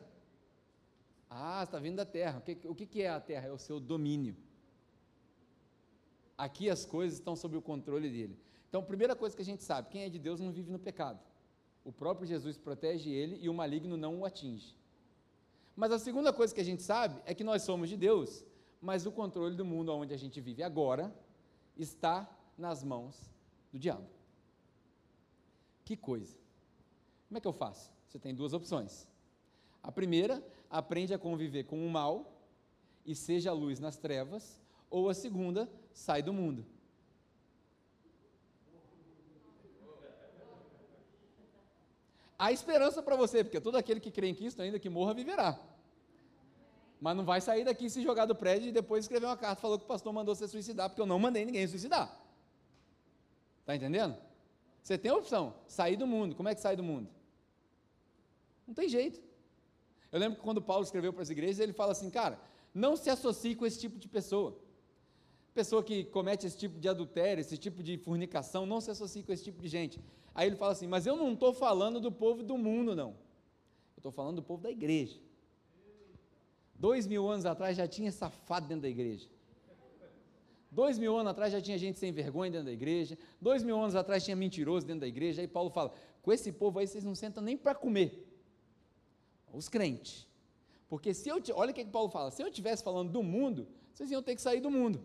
[1.29, 2.39] Ah, está vindo da terra.
[2.39, 3.47] O, que, o que é a terra?
[3.47, 4.35] É o seu domínio.
[6.37, 8.39] Aqui as coisas estão sob o controle dele.
[8.73, 11.19] Então, primeira coisa que a gente sabe: quem é de Deus não vive no pecado.
[11.85, 14.75] O próprio Jesus protege ele e o maligno não o atinge.
[15.75, 18.43] Mas a segunda coisa que a gente sabe é que nós somos de Deus,
[18.81, 21.13] mas o controle do mundo onde a gente vive agora
[21.77, 23.29] está nas mãos
[23.71, 24.09] do diabo.
[25.85, 26.35] Que coisa.
[27.27, 27.91] Como é que eu faço?
[28.07, 29.07] Você tem duas opções.
[29.83, 32.41] A primeira, aprende a conviver com o mal
[33.05, 34.59] e seja luz nas trevas,
[34.89, 36.72] ou a segunda, sai do mundo.
[42.37, 45.59] Há esperança para você, porque todo aquele que crê em Cristo, ainda que morra, viverá.
[46.99, 49.77] Mas não vai sair daqui se jogar do prédio e depois escrever uma carta falou
[49.77, 52.17] que o pastor mandou você suicidar, porque eu não mandei ninguém suicidar.
[53.59, 54.17] Está entendendo?
[54.81, 56.35] Você tem a opção, sair do mundo.
[56.35, 57.09] Como é que sai do mundo?
[58.67, 59.21] Não tem jeito.
[60.11, 62.39] Eu lembro que quando Paulo escreveu para as igrejas, ele fala assim, cara,
[62.73, 64.57] não se associe com esse tipo de pessoa.
[65.53, 69.31] Pessoa que comete esse tipo de adultério, esse tipo de fornicação, não se associe com
[69.31, 69.99] esse tipo de gente.
[70.35, 73.09] Aí ele fala assim, mas eu não estou falando do povo do mundo, não.
[73.09, 75.19] Eu estou falando do povo da igreja.
[76.73, 79.29] Dois mil anos atrás já tinha safado dentro da igreja.
[80.69, 83.17] Dois mil anos atrás já tinha gente sem vergonha dentro da igreja.
[83.39, 85.41] Dois mil anos atrás tinha mentiroso dentro da igreja.
[85.41, 88.27] Aí Paulo fala: com esse povo aí vocês não sentam nem para comer.
[89.53, 90.27] Os crentes.
[90.89, 91.41] Porque se eu.
[91.53, 94.35] Olha o que, que Paulo fala: se eu estivesse falando do mundo, vocês iam ter
[94.35, 95.03] que sair do mundo.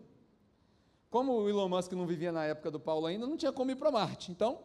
[1.09, 3.75] Como o Elon Musk não vivia na época do Paulo ainda, não tinha como ir
[3.75, 4.31] para Marte.
[4.31, 4.59] Então,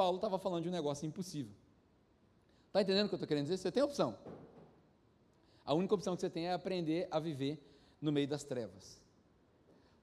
[0.00, 1.54] Paulo estava falando de um negócio impossível.
[2.68, 3.58] Está entendendo o que eu estou querendo dizer?
[3.58, 4.10] Você tem opção.
[5.64, 7.54] A única opção que você tem é aprender a viver
[8.00, 8.98] no meio das trevas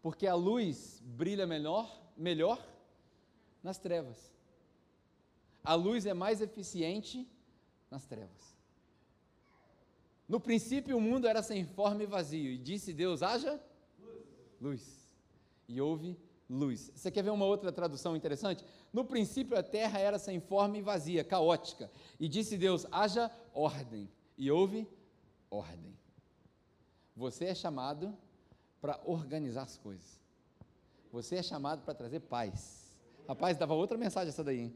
[0.05, 2.63] porque a luz brilha melhor, melhor
[3.63, 4.31] nas trevas.
[5.63, 7.27] A luz é mais eficiente
[7.89, 8.55] nas trevas.
[10.29, 13.59] No princípio o mundo era sem forma e vazio, e disse Deus: haja
[13.99, 14.27] luz.
[14.61, 15.15] luz.
[15.67, 16.15] E houve
[16.47, 16.91] luz.
[16.93, 18.63] Você quer ver uma outra tradução interessante?
[18.95, 24.09] No princípio a terra era sem forma e vazia, caótica, e disse Deus: haja ordem.
[24.37, 24.87] E houve
[25.51, 25.93] ordem.
[27.13, 28.17] Você é chamado
[28.79, 30.17] para organizar as coisas.
[31.11, 32.95] Você é chamado para trazer paz.
[33.27, 34.75] Rapaz, dava outra mensagem essa daí, hein?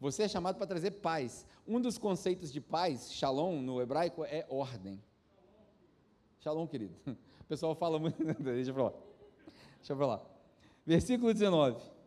[0.00, 1.44] Você é chamado para trazer paz.
[1.66, 4.98] Um dos conceitos de paz, shalom, no hebraico, é ordem.
[6.40, 6.94] Shalom, querido.
[7.40, 8.22] O pessoal fala muito.
[8.42, 8.92] Deixa eu falar.
[9.78, 10.22] Deixa eu falar.
[10.86, 11.97] Versículo 19.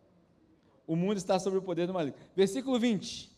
[0.91, 2.19] O mundo está sob o poder do maligno.
[2.35, 3.31] Versículo 20.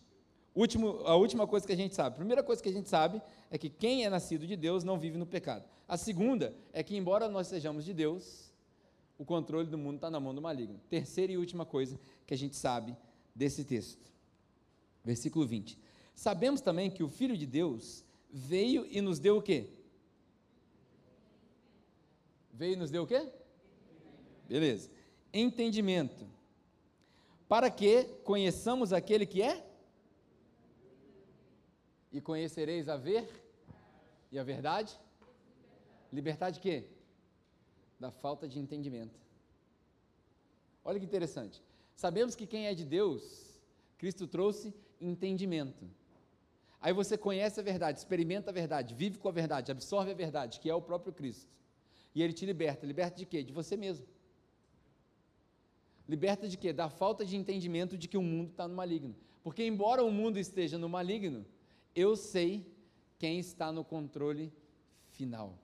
[0.56, 2.16] Último, a última coisa que a gente sabe.
[2.16, 4.98] A primeira coisa que a gente sabe é que quem é nascido de Deus não
[4.98, 5.64] vive no pecado.
[5.88, 8.52] A segunda é que, embora nós sejamos de Deus,
[9.20, 10.82] o controle do mundo está na mão do maligno.
[10.90, 12.98] Terceira e última coisa que a gente sabe
[13.36, 14.12] desse texto.
[15.06, 15.78] Versículo 20.
[16.16, 19.70] Sabemos também que o Filho de Deus veio e nos deu o quê?
[22.52, 23.30] Veio e nos deu o quê?
[24.50, 24.90] Beleza.
[25.32, 26.34] Entendimento.
[27.48, 29.66] Para que conheçamos aquele que é?
[32.12, 33.30] E conhecereis a ver
[34.32, 35.00] e a verdade?
[36.12, 36.86] Libertar de quê?
[38.00, 39.20] Da falta de entendimento.
[40.84, 41.64] Olha que interessante.
[41.96, 43.62] Sabemos que quem é de Deus,
[43.98, 45.90] Cristo trouxe entendimento.
[46.82, 50.60] Aí você conhece a verdade, experimenta a verdade, vive com a verdade, absorve a verdade,
[50.60, 51.50] que é o próprio Cristo.
[52.14, 52.86] E ele te liberta.
[52.86, 53.42] Liberta de quê?
[53.42, 54.06] De você mesmo.
[56.08, 56.74] Liberta de quê?
[56.74, 59.16] Da falta de entendimento de que o mundo está no maligno.
[59.44, 61.46] Porque, embora o mundo esteja no maligno,
[61.96, 62.66] eu sei
[63.18, 64.52] quem está no controle
[65.12, 65.58] final.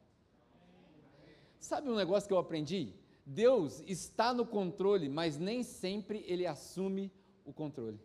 [1.60, 2.94] Sabe um negócio que eu aprendi?
[3.26, 7.12] Deus está no controle, mas nem sempre ele assume
[7.46, 8.00] o controle.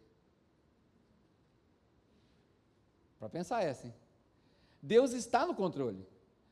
[3.18, 3.95] Para pensar essa, hein?
[4.82, 6.05] Deus está no controle.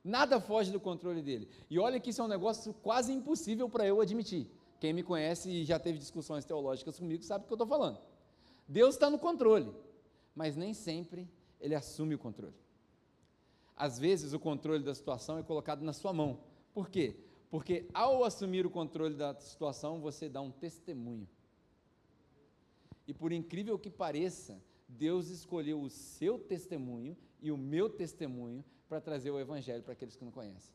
[0.03, 1.49] Nada foge do controle dele.
[1.69, 4.49] E olha que isso é um negócio quase impossível para eu admitir.
[4.83, 8.01] Quem me conhece e já teve discussões teológicas comigo sabe o que eu estou falando.
[8.67, 9.73] Deus está no controle,
[10.35, 11.31] mas nem sempre
[11.61, 12.57] ele assume o controle.
[13.77, 16.41] Às vezes o controle da situação é colocado na sua mão.
[16.75, 17.15] Por quê?
[17.49, 21.29] Porque ao assumir o controle da situação, você dá um testemunho.
[23.07, 29.01] E por incrível que pareça, Deus escolheu o seu testemunho e o meu testemunho para
[29.01, 30.75] trazer o evangelho para aqueles que não conhecem.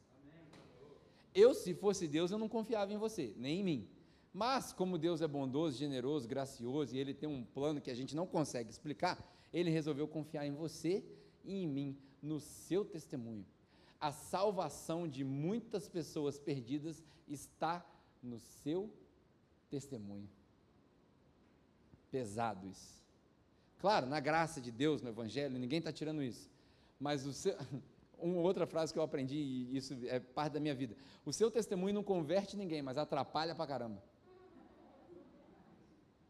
[1.36, 3.97] Eu, se fosse Deus, eu não confiava em você, nem em mim.
[4.38, 8.16] Mas, como Deus é bondoso, generoso, gracioso e Ele tem um plano que a gente
[8.16, 9.18] não consegue explicar,
[9.52, 11.04] Ele resolveu confiar em você
[11.44, 13.44] e em mim, no seu testemunho.
[14.00, 17.84] A salvação de muitas pessoas perdidas está
[18.22, 18.94] no seu
[19.72, 20.30] testemunho.
[22.12, 23.04] Pesado isso.
[23.80, 26.48] Claro, na graça de Deus, no Evangelho, ninguém está tirando isso.
[27.00, 27.58] Mas o seu,
[28.22, 31.50] uma outra frase que eu aprendi, e isso é parte da minha vida: o seu
[31.50, 34.00] testemunho não converte ninguém, mas atrapalha pra caramba.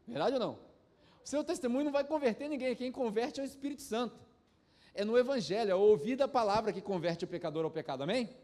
[0.08, 0.52] Verdade ou não?
[1.24, 4.18] O seu testemunho não vai converter ninguém, quem converte é o Espírito Santo.
[4.94, 8.24] É no Evangelho, é ouvir da palavra que converte o pecador ao pecado, amém?
[8.24, 8.36] amém.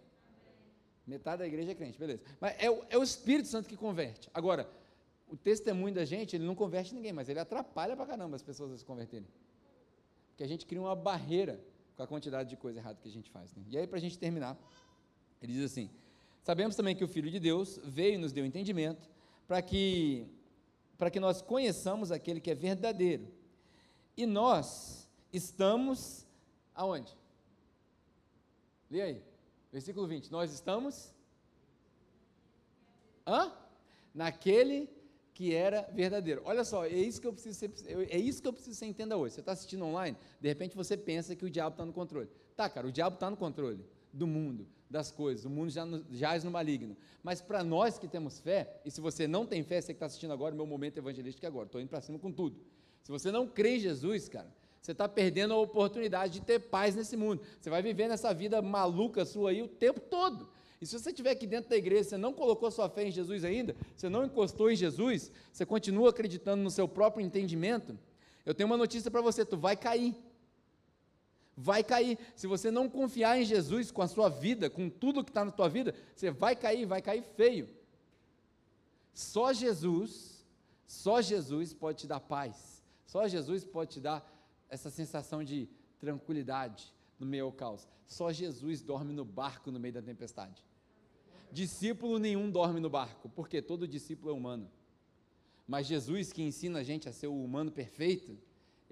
[1.07, 2.23] Metade da igreja é crente, beleza.
[2.41, 4.31] Mas é o, é o Espírito Santo que converte.
[4.33, 4.69] Agora,
[5.29, 8.71] o testemunho da gente, ele não converte ninguém, mas ele atrapalha pra caramba as pessoas
[8.71, 9.27] a se converterem.
[10.29, 11.61] Porque a gente cria uma barreira
[11.97, 13.55] com a quantidade de coisa errada que a gente faz.
[13.55, 13.65] Né?
[13.71, 14.57] E aí, para a gente terminar,
[15.41, 15.91] ele diz assim:
[16.43, 19.09] Sabemos também que o Filho de Deus veio e nos deu entendimento
[19.47, 20.27] para que,
[20.99, 23.29] para que nós conheçamos aquele que é verdadeiro.
[24.17, 26.27] E nós estamos
[26.75, 27.17] aonde?
[28.91, 29.23] Lê aí,
[29.73, 30.31] versículo 20.
[30.31, 31.13] Nós estamos.
[33.27, 33.53] Hã?
[34.15, 34.89] Naquele
[35.33, 36.43] que era verdadeiro.
[36.45, 37.73] Olha só, é isso que eu preciso ser,
[38.09, 39.35] é isso que eu preciso você entenda hoje.
[39.35, 42.29] Você está assistindo online, de repente você pensa que o diabo está no controle.
[42.55, 43.85] Tá, cara, o diabo está no controle
[44.15, 46.97] do mundo, das coisas, o mundo já no, jaz no maligno.
[47.23, 50.07] Mas para nós que temos fé, e se você não tem fé, você que está
[50.07, 52.57] assistindo agora, o meu momento evangelístico é agora, estou indo para cima com tudo.
[53.03, 54.49] Se você não crê em Jesus, cara,
[54.81, 57.43] você está perdendo a oportunidade de ter paz nesse mundo.
[57.61, 60.49] Você vai viver nessa vida maluca sua aí o tempo todo.
[60.81, 63.45] E se você estiver aqui dentro da igreja, você não colocou sua fé em Jesus
[63.45, 67.99] ainda, você não encostou em Jesus, você continua acreditando no seu próprio entendimento,
[68.45, 70.15] eu tenho uma notícia para você: tu vai cair.
[71.57, 72.19] Vai cair.
[72.35, 75.51] Se você não confiar em Jesus com a sua vida, com tudo que está na
[75.51, 77.69] tua vida, você vai cair, vai cair feio.
[79.13, 80.45] Só Jesus,
[80.87, 82.83] só Jesus pode te dar paz.
[83.07, 84.29] Só Jesus pode te dar
[84.69, 85.69] essa sensação de
[86.01, 87.87] tranquilidade no meio ao caos.
[88.07, 90.65] Só Jesus dorme no barco no meio da tempestade.
[91.53, 94.69] Discípulo nenhum dorme no barco, porque todo discípulo é humano.
[95.67, 98.37] Mas Jesus, que ensina a gente a ser o humano perfeito,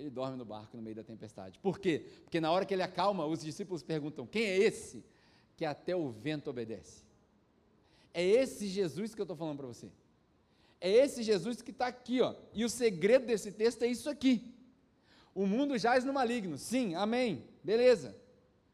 [0.03, 1.59] ele dorme no barco no meio da tempestade.
[1.59, 2.07] Por quê?
[2.24, 5.05] Porque na hora que ele acalma, os discípulos perguntam: quem é esse
[5.57, 7.05] que até o vento obedece?
[8.12, 9.90] É esse Jesus que eu estou falando para você.
[10.80, 12.34] É esse Jesus que está aqui, ó.
[12.53, 14.53] E o segredo desse texto é isso aqui.
[15.34, 16.59] O mundo jaz no maligno.
[16.59, 17.44] Sim, amém.
[17.62, 18.16] Beleza.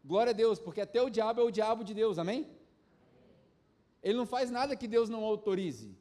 [0.04, 2.48] Glória a Deus, porque até o diabo é o diabo de Deus, amém?
[4.02, 5.94] Ele não faz nada que Deus não autorize.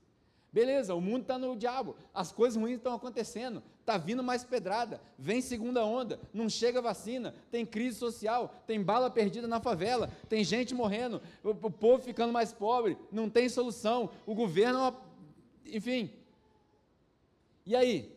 [0.58, 5.00] Beleza, o mundo está no diabo, as coisas ruins estão acontecendo, está vindo mais pedrada,
[5.16, 10.44] vem segunda onda, não chega vacina, tem crise social, tem bala perdida na favela, tem
[10.44, 14.98] gente morrendo, o, o povo ficando mais pobre, não tem solução, o governo,
[15.64, 16.12] enfim.
[17.64, 18.12] E aí?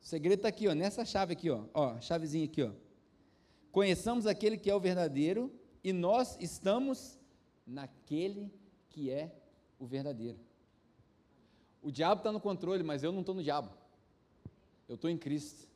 [0.00, 2.70] O segredo está aqui, ó, nessa chave aqui, ó, ó, chavezinha aqui, ó.
[3.72, 7.18] Conheçamos aquele que é o verdadeiro e nós estamos
[7.66, 8.48] naquele
[8.88, 9.34] que é
[9.76, 10.38] o verdadeiro.
[11.82, 13.70] O diabo está no controle, mas eu não estou no diabo.
[14.88, 15.68] Eu estou em Cristo.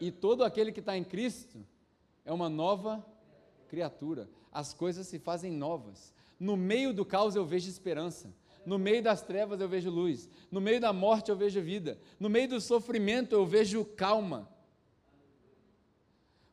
[0.00, 1.64] E todo aquele que está em Cristo
[2.24, 3.04] é uma nova
[3.68, 4.28] criatura.
[4.52, 6.12] As coisas se fazem novas.
[6.38, 8.32] No meio do caos eu vejo esperança.
[8.66, 10.28] No meio das trevas eu vejo luz.
[10.50, 11.98] No meio da morte eu vejo vida.
[12.20, 14.48] No meio do sofrimento eu vejo calma.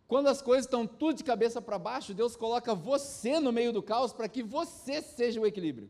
[0.07, 3.81] Quando as coisas estão tudo de cabeça para baixo, Deus coloca você no meio do
[3.81, 5.89] caos para que você seja o equilíbrio.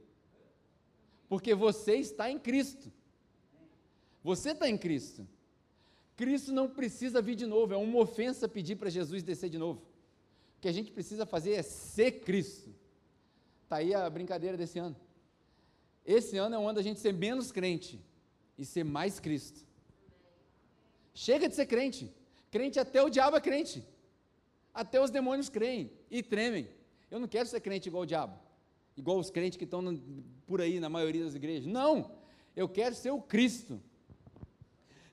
[1.32, 2.92] Porque você está em Cristo.
[4.22, 5.26] Você está em Cristo.
[6.18, 9.80] Cristo não precisa vir de novo, é uma ofensa pedir para Jesus descer de novo.
[10.58, 12.76] O que a gente precisa fazer é ser Cristo.
[13.64, 14.94] Está aí a brincadeira desse ano.
[16.06, 18.04] Esse ano é o ano da gente ser menos crente
[18.58, 19.66] e ser mais Cristo.
[21.14, 22.14] Chega de ser crente.
[22.52, 23.88] Crente até o diabo é crente.
[24.74, 26.68] Até os demônios creem e tremem.
[27.10, 28.38] Eu não quero ser crente igual o diabo,
[29.02, 30.00] igual os crentes que estão
[30.46, 31.66] por aí na maioria das igrejas.
[31.66, 32.12] Não,
[32.56, 33.82] eu quero ser o Cristo.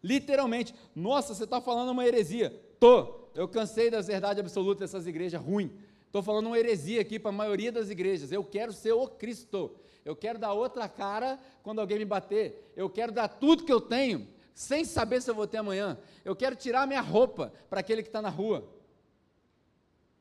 [0.02, 2.50] Literalmente, nossa, você está falando uma heresia.
[2.78, 5.72] Tô, eu cansei das verdades absolutas dessas igrejas ruins.
[6.04, 8.30] Estou falando uma heresia aqui para a maioria das igrejas.
[8.30, 9.74] Eu quero ser o Cristo.
[10.04, 12.72] Eu quero dar outra cara quando alguém me bater.
[12.76, 15.98] Eu quero dar tudo que eu tenho, sem saber se eu vou ter amanhã.
[16.24, 18.68] Eu quero tirar minha roupa para aquele que está na rua.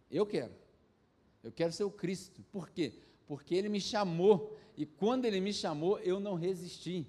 [0.10, 0.54] Eu quero.
[1.44, 2.42] Eu quero ser o Cristo.
[2.52, 2.94] Por quê?
[3.28, 4.58] Porque Ele me chamou.
[4.76, 7.06] E quando Ele me chamou, eu não resisti.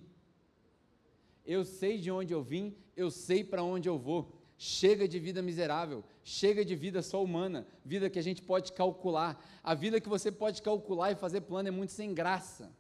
[1.47, 4.33] Eu sei de onde eu vim, eu sei para onde eu vou.
[4.59, 9.43] Chega de vida miserável, chega de vida só humana, vida que a gente pode calcular.
[9.62, 12.71] A vida que você pode calcular e fazer plano é muito sem graça.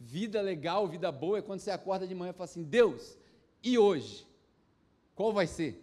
[0.00, 3.18] Vida legal, vida boa é quando você acorda de manhã e fala assim: Deus,
[3.62, 4.26] e hoje?
[5.14, 5.80] Qual vai ser?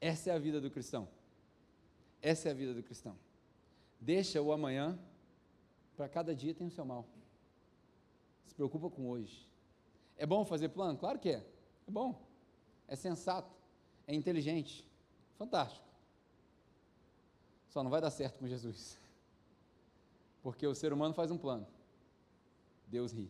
[0.00, 1.08] Essa é a vida do cristão.
[2.22, 3.16] Essa é a vida do cristão.
[4.00, 4.98] Deixa o amanhã,
[5.96, 7.06] para cada dia tem o seu mal.
[8.46, 9.46] Se preocupa com hoje.
[10.16, 10.98] É bom fazer plano?
[10.98, 11.46] Claro que é.
[11.86, 12.20] É bom.
[12.88, 13.56] É sensato
[14.06, 14.88] é inteligente,
[15.36, 15.84] fantástico.
[17.68, 18.96] Só não vai dar certo com Jesus.
[20.42, 21.66] Porque o ser humano faz um plano,
[22.86, 23.28] Deus ri.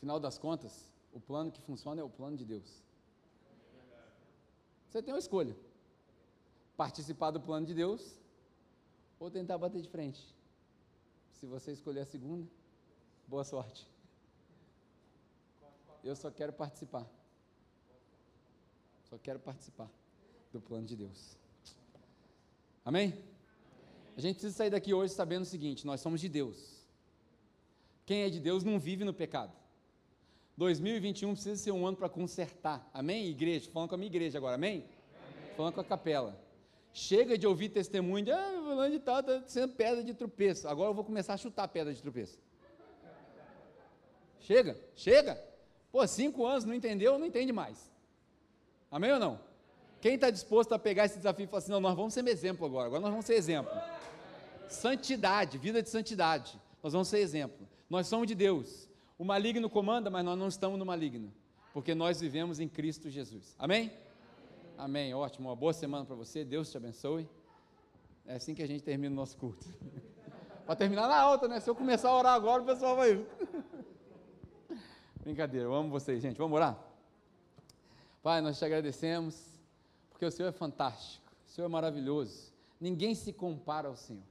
[0.00, 2.82] Final das contas, o plano que funciona é o plano de Deus.
[4.90, 5.56] Você tem uma escolha:
[6.76, 8.20] participar do plano de Deus
[9.22, 10.20] ou tentar bater de frente.
[11.34, 12.44] Se você escolher a segunda,
[13.28, 13.86] boa sorte.
[16.02, 17.06] Eu só quero participar.
[19.04, 19.88] Só quero participar
[20.52, 21.36] do plano de Deus.
[22.84, 23.16] Amém?
[24.16, 26.84] A gente precisa sair daqui hoje sabendo o seguinte: nós somos de Deus.
[28.04, 29.52] Quem é de Deus não vive no pecado.
[30.56, 32.90] 2021 precisa ser um ano para consertar.
[32.92, 33.70] Amém, igreja?
[33.70, 34.78] Falando com a minha igreja agora, amém?
[34.78, 35.54] amém?
[35.56, 36.41] Falando com a capela.
[36.92, 40.68] Chega de ouvir testemunho de, ah, falando de tal, está sendo pedra de tropeço.
[40.68, 42.38] Agora eu vou começar a chutar pedra de tropeço.
[44.40, 45.42] Chega, chega.
[45.90, 47.90] Pô, cinco anos, não entendeu, não entende mais.
[48.90, 49.40] Amém ou não?
[50.00, 52.66] Quem está disposto a pegar esse desafio e falar assim, não, nós vamos ser exemplo
[52.66, 53.72] agora, agora nós vamos ser exemplo.
[54.68, 56.60] Santidade, vida de santidade.
[56.82, 57.68] Nós vamos ser exemplo.
[57.88, 58.88] Nós somos de Deus.
[59.16, 61.32] O maligno comanda, mas nós não estamos no maligno.
[61.72, 63.54] Porque nós vivemos em Cristo Jesus.
[63.58, 63.92] Amém?
[64.76, 65.14] Amém.
[65.14, 65.48] Ótimo.
[65.48, 66.44] Uma boa semana para você.
[66.44, 67.28] Deus te abençoe.
[68.26, 69.66] É assim que a gente termina o nosso culto.
[70.66, 71.60] para terminar na alta, né?
[71.60, 73.26] Se eu começar a orar agora, o pessoal vai.
[75.22, 76.36] Brincadeira, eu amo vocês, gente.
[76.36, 76.78] Vamos orar?
[78.22, 79.60] Pai, nós te agradecemos,
[80.10, 82.52] porque o Senhor é fantástico, o Senhor é maravilhoso.
[82.80, 84.22] Ninguém se compara ao Senhor.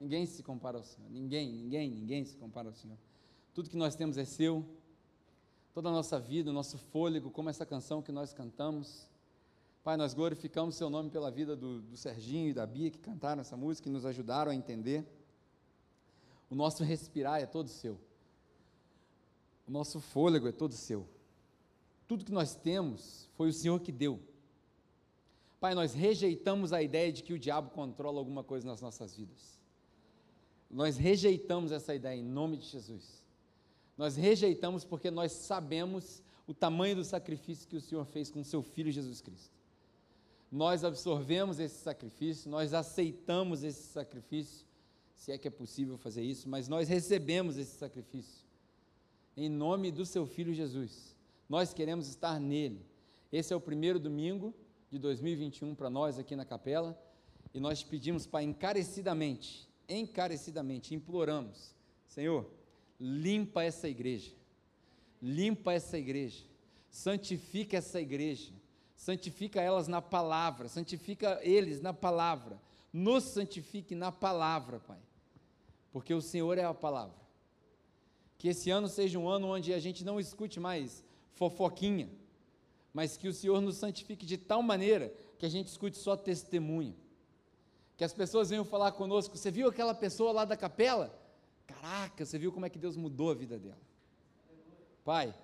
[0.00, 1.10] Ninguém se compara ao Senhor.
[1.10, 2.96] Ninguém, ninguém, ninguém se compara ao Senhor.
[3.54, 4.64] Tudo que nós temos é seu.
[5.72, 9.08] Toda a nossa vida, o nosso fôlego, como essa canção que nós cantamos.
[9.86, 13.40] Pai, nós glorificamos seu nome pela vida do, do Serginho e da Bia que cantaram
[13.40, 15.06] essa música e nos ajudaram a entender.
[16.50, 17.96] O nosso respirar é todo seu.
[19.64, 21.06] O nosso fôlego é todo seu.
[22.08, 24.18] Tudo que nós temos foi o Senhor que deu.
[25.60, 29.60] Pai, nós rejeitamos a ideia de que o diabo controla alguma coisa nas nossas vidas.
[30.68, 33.22] Nós rejeitamos essa ideia em nome de Jesus.
[33.96, 38.44] Nós rejeitamos porque nós sabemos o tamanho do sacrifício que o Senhor fez com o
[38.44, 39.55] seu filho Jesus Cristo.
[40.50, 44.66] Nós absorvemos esse sacrifício, nós aceitamos esse sacrifício,
[45.14, 48.46] se é que é possível fazer isso, mas nós recebemos esse sacrifício
[49.36, 51.14] em nome do seu Filho Jesus.
[51.48, 52.84] Nós queremos estar nele.
[53.30, 54.54] Esse é o primeiro domingo
[54.90, 56.98] de 2021 para nós aqui na capela
[57.52, 61.74] e nós pedimos, Pai, encarecidamente, encarecidamente, imploramos,
[62.06, 62.48] Senhor,
[62.98, 64.32] limpa essa igreja,
[65.20, 66.44] limpa essa igreja,
[66.88, 68.52] santifica essa igreja,
[68.96, 72.60] santifica elas na palavra, santifica eles na palavra,
[72.92, 74.98] nos santifique na palavra, Pai,
[75.92, 77.26] porque o Senhor é a palavra.
[78.38, 82.10] Que esse ano seja um ano onde a gente não escute mais fofoquinha,
[82.92, 86.96] mas que o Senhor nos santifique de tal maneira que a gente escute só testemunho.
[87.96, 91.18] Que as pessoas venham falar conosco: você viu aquela pessoa lá da capela?
[91.66, 93.80] Caraca, você viu como é que Deus mudou a vida dela.
[95.04, 95.34] Pai,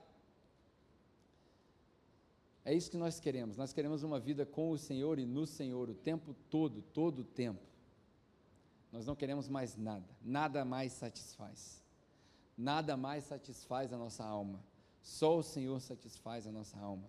[2.64, 3.56] é isso que nós queremos.
[3.56, 7.24] Nós queremos uma vida com o Senhor e no Senhor o tempo todo, todo o
[7.24, 7.60] tempo.
[8.92, 11.82] Nós não queremos mais nada, nada mais satisfaz.
[12.56, 14.62] Nada mais satisfaz a nossa alma.
[15.02, 17.08] Só o Senhor satisfaz a nossa alma.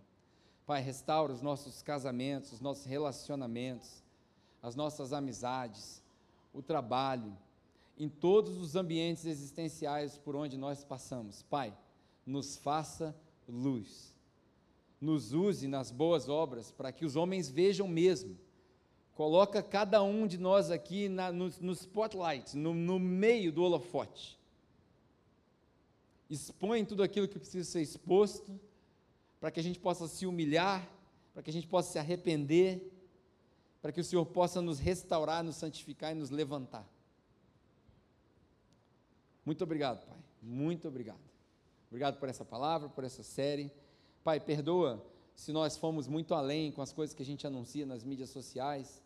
[0.66, 4.02] Pai, restaura os nossos casamentos, os nossos relacionamentos,
[4.62, 6.02] as nossas amizades,
[6.54, 7.38] o trabalho,
[7.98, 11.44] em todos os ambientes existenciais por onde nós passamos.
[11.44, 11.78] Pai,
[12.26, 13.16] nos faça
[13.48, 14.13] luz.
[15.04, 18.38] Nos use nas boas obras para que os homens vejam mesmo.
[19.14, 24.40] Coloca cada um de nós aqui na, no, no spotlight, no, no meio do holofote.
[26.30, 28.58] Expõe tudo aquilo que precisa ser exposto,
[29.42, 30.90] para que a gente possa se humilhar,
[31.34, 32.90] para que a gente possa se arrepender,
[33.82, 36.88] para que o Senhor possa nos restaurar, nos santificar e nos levantar.
[39.46, 40.18] Muito obrigado, Pai.
[40.42, 41.20] Muito obrigado.
[41.90, 43.70] Obrigado por essa palavra, por essa série.
[44.24, 45.06] Pai, perdoa
[45.36, 49.04] se nós fomos muito além com as coisas que a gente anuncia nas mídias sociais.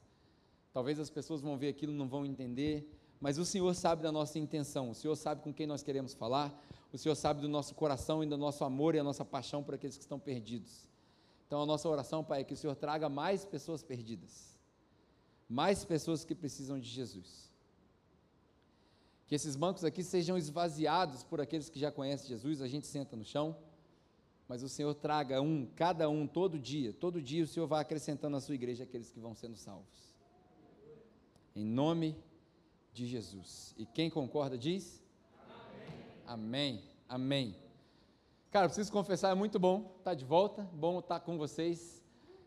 [0.72, 2.88] Talvez as pessoas vão ver aquilo e não vão entender,
[3.20, 6.54] mas o Senhor sabe da nossa intenção, o Senhor sabe com quem nós queremos falar,
[6.94, 9.74] o Senhor sabe do nosso coração e do nosso amor e a nossa paixão por
[9.74, 10.88] aqueles que estão perdidos.
[11.48, 14.56] Então a nossa oração, Pai, é que o Senhor traga mais pessoas perdidas,
[15.50, 17.52] mais pessoas que precisam de Jesus.
[19.26, 23.16] Que esses bancos aqui sejam esvaziados por aqueles que já conhecem Jesus, a gente senta
[23.16, 23.56] no chão
[24.48, 28.32] mas o Senhor traga um, cada um, todo dia, todo dia o Senhor vai acrescentando
[28.32, 30.16] na sua igreja aqueles que vão sendo salvos.
[31.56, 32.16] Em nome
[32.94, 33.76] de Jesus.
[33.78, 35.04] E quem concorda diz?
[36.26, 36.80] Amém.
[36.80, 36.84] Amém.
[37.10, 37.56] Amém.
[38.52, 42.02] Cara, preciso confessar, é muito bom estar de volta, bom estar com vocês.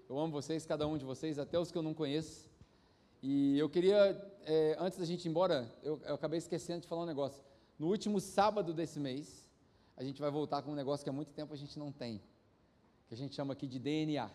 [0.08, 2.50] Eu amo vocês, cada um de vocês, até os que eu não conheço.
[3.22, 7.02] E eu queria, é, antes da gente ir embora, eu, eu acabei esquecendo de falar
[7.02, 7.44] um negócio.
[7.78, 9.49] No último sábado desse mês,
[10.00, 12.22] a gente vai voltar com um negócio que há muito tempo a gente não tem,
[13.06, 14.30] que a gente chama aqui de DNA.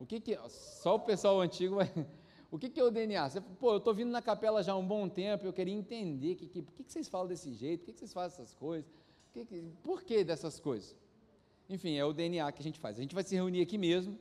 [0.00, 1.86] O que que só o pessoal antigo vai
[2.50, 3.28] O que, que é o DNA?
[3.28, 6.34] Você, pô, eu estou vindo na capela já há um bom tempo, eu queria entender
[6.34, 8.54] que, que, por que, que vocês falam desse jeito, por que, que vocês fazem essas
[8.54, 8.90] coisas,
[9.32, 10.96] que, que, por que dessas coisas?
[11.68, 12.98] Enfim, é o DNA que a gente faz.
[12.98, 14.18] A gente vai se reunir aqui mesmo,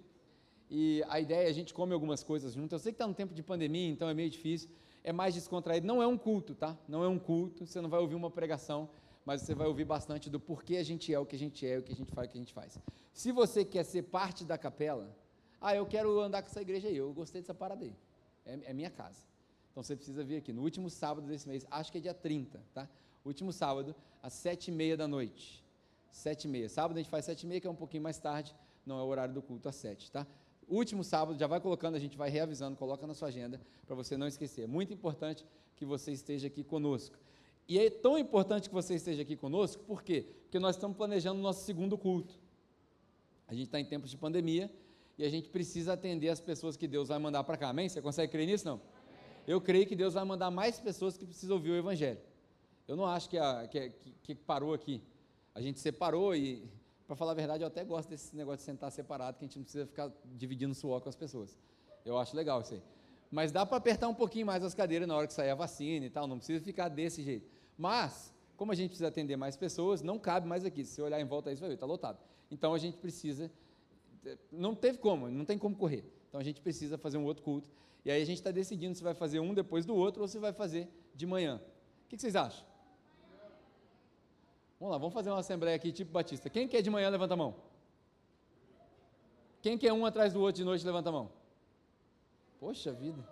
[0.69, 2.75] e a ideia é a gente come algumas coisas junto.
[2.75, 4.69] Eu sei que está no tempo de pandemia, então é meio difícil,
[5.03, 5.88] é mais descontraído.
[5.88, 6.77] Não é um culto, tá?
[6.88, 8.89] Não é um culto, você não vai ouvir uma pregação,
[9.28, 11.78] mas você vai ouvir bastante do porquê a gente é o que a gente é,
[11.78, 12.80] o que a gente faz, o que a gente faz.
[13.11, 15.13] Se você quer ser parte da capela,
[15.59, 17.93] ah, eu quero andar com essa igreja aí, eu gostei dessa parada aí,
[18.45, 19.19] é, é minha casa.
[19.69, 22.63] Então você precisa vir aqui no último sábado desse mês, acho que é dia 30,
[22.73, 22.88] tá?
[23.25, 25.61] Último sábado, às sete e meia da noite.
[26.09, 26.69] Sete e meia.
[26.69, 28.55] Sábado a gente faz sete e meia, que é um pouquinho mais tarde,
[28.86, 30.25] não é o horário do culto às sete, tá?
[30.69, 34.15] Último sábado, já vai colocando, a gente vai reavisando, coloca na sua agenda, para você
[34.15, 34.61] não esquecer.
[34.61, 37.26] É muito importante que você esteja aqui conosco.
[37.68, 40.26] E é tão importante que você esteja aqui conosco, por quê?
[40.43, 42.34] Porque nós estamos planejando o nosso segundo culto.
[43.47, 44.72] A gente está em tempos de pandemia
[45.18, 47.70] e a gente precisa atender as pessoas que Deus vai mandar para cá.
[47.70, 47.89] Amém?
[47.89, 48.65] Você consegue crer nisso?
[48.65, 48.76] Não?
[48.76, 49.15] Amém.
[49.45, 52.20] Eu creio que Deus vai mandar mais pessoas que precisam ouvir o Evangelho.
[52.88, 53.91] Eu não acho que, a, que,
[54.24, 55.03] que, parou aqui.
[55.53, 56.63] A gente separou e,
[57.05, 59.57] para falar a verdade, eu até gosto desse negócio de sentar separado, que a gente
[59.57, 61.57] não precisa ficar dividindo suor com as pessoas.
[62.05, 62.82] Eu acho legal isso aí.
[63.30, 66.05] Mas dá para apertar um pouquinho mais as cadeiras na hora que sair a vacina
[66.05, 67.57] e tal, não precisa ficar desse jeito.
[67.78, 70.84] Mas, como a gente precisa atender mais pessoas, não cabe mais aqui.
[70.84, 72.17] Se você olhar em volta aí, você vai ver, está lotado.
[72.49, 73.51] Então a gente precisa.
[74.51, 76.03] Não teve como, não tem como correr.
[76.28, 77.69] Então a gente precisa fazer um outro culto.
[78.03, 80.39] E aí a gente está decidindo se vai fazer um depois do outro ou se
[80.39, 81.61] vai fazer de manhã.
[82.05, 82.65] O que, vocês acham?
[84.80, 86.49] Vamos lá, vamos fazer uma assembleia aqui, tipo Batista.
[86.49, 87.55] Quem quer de manhã, levanta a mão.
[89.61, 91.32] Quem quer um atrás do outro de noite, levanta a mão.
[92.59, 93.28] Poxa vida.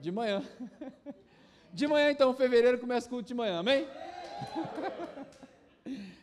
[0.00, 0.42] De manhã.
[1.72, 3.86] De manhã, então, fevereiro começa o culto de manhã, amém?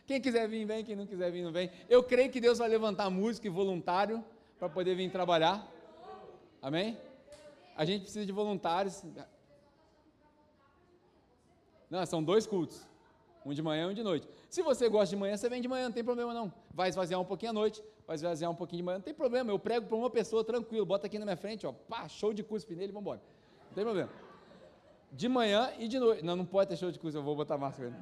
[0.06, 0.84] Quem quiser vir, vem.
[0.84, 1.70] Quem não quiser vir, não vem.
[1.88, 4.24] Eu creio que Deus vai levantar músico e voluntário
[4.58, 5.66] para poder vir trabalhar.
[6.62, 6.98] Amém?
[7.76, 9.02] A gente precisa de voluntários.
[11.90, 12.86] Não, são dois cultos.
[13.44, 14.28] Um de manhã e um de noite.
[14.50, 16.52] Se você gosta de manhã, você vem de manhã, não tem problema não.
[16.74, 19.52] Vai esvaziar um pouquinho à noite, vai esvaziar um pouquinho de manhã, não tem problema.
[19.52, 22.42] Eu prego para uma pessoa tranquilo, bota aqui na minha frente, ó, pá, show de
[22.42, 23.22] cuspe nele, vamos embora.
[23.68, 24.10] Não tem problema
[25.12, 26.24] de manhã e de noite.
[26.24, 27.92] Não, não pode ter show de curso, eu vou botar máscara.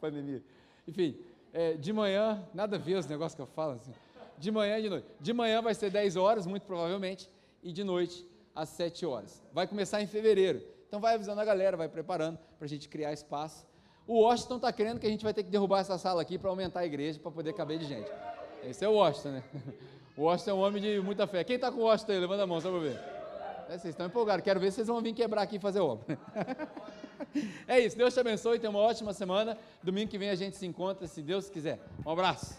[0.00, 0.42] Pandemia.
[0.86, 1.18] Enfim,
[1.52, 3.92] é, de manhã, nada a ver os negócios que eu falo assim.
[4.38, 5.06] De manhã e de noite.
[5.20, 7.30] De manhã vai ser 10 horas, muito provavelmente,
[7.62, 9.42] e de noite às 7 horas.
[9.52, 10.62] Vai começar em fevereiro.
[10.86, 13.66] Então vai avisando a galera, vai preparando para a gente criar espaço.
[14.06, 16.48] O Washington está querendo que a gente vai ter que derrubar essa sala aqui para
[16.50, 18.10] aumentar a igreja, para poder caber de gente.
[18.62, 19.44] Esse é o Washington, né?
[20.16, 21.44] O Washington é um homem de muita fé.
[21.44, 22.20] Quem está com o Washington aí?
[22.20, 22.98] Levanta a mão, só para ver.
[23.68, 24.44] É, vocês estão empolgados.
[24.44, 26.18] Quero ver se vocês vão vir quebrar aqui e fazer obra.
[27.66, 27.96] é isso.
[27.96, 28.58] Deus te abençoe.
[28.58, 29.58] Tenha uma ótima semana.
[29.82, 31.80] Domingo que vem a gente se encontra, se Deus quiser.
[32.04, 32.56] Um abraço.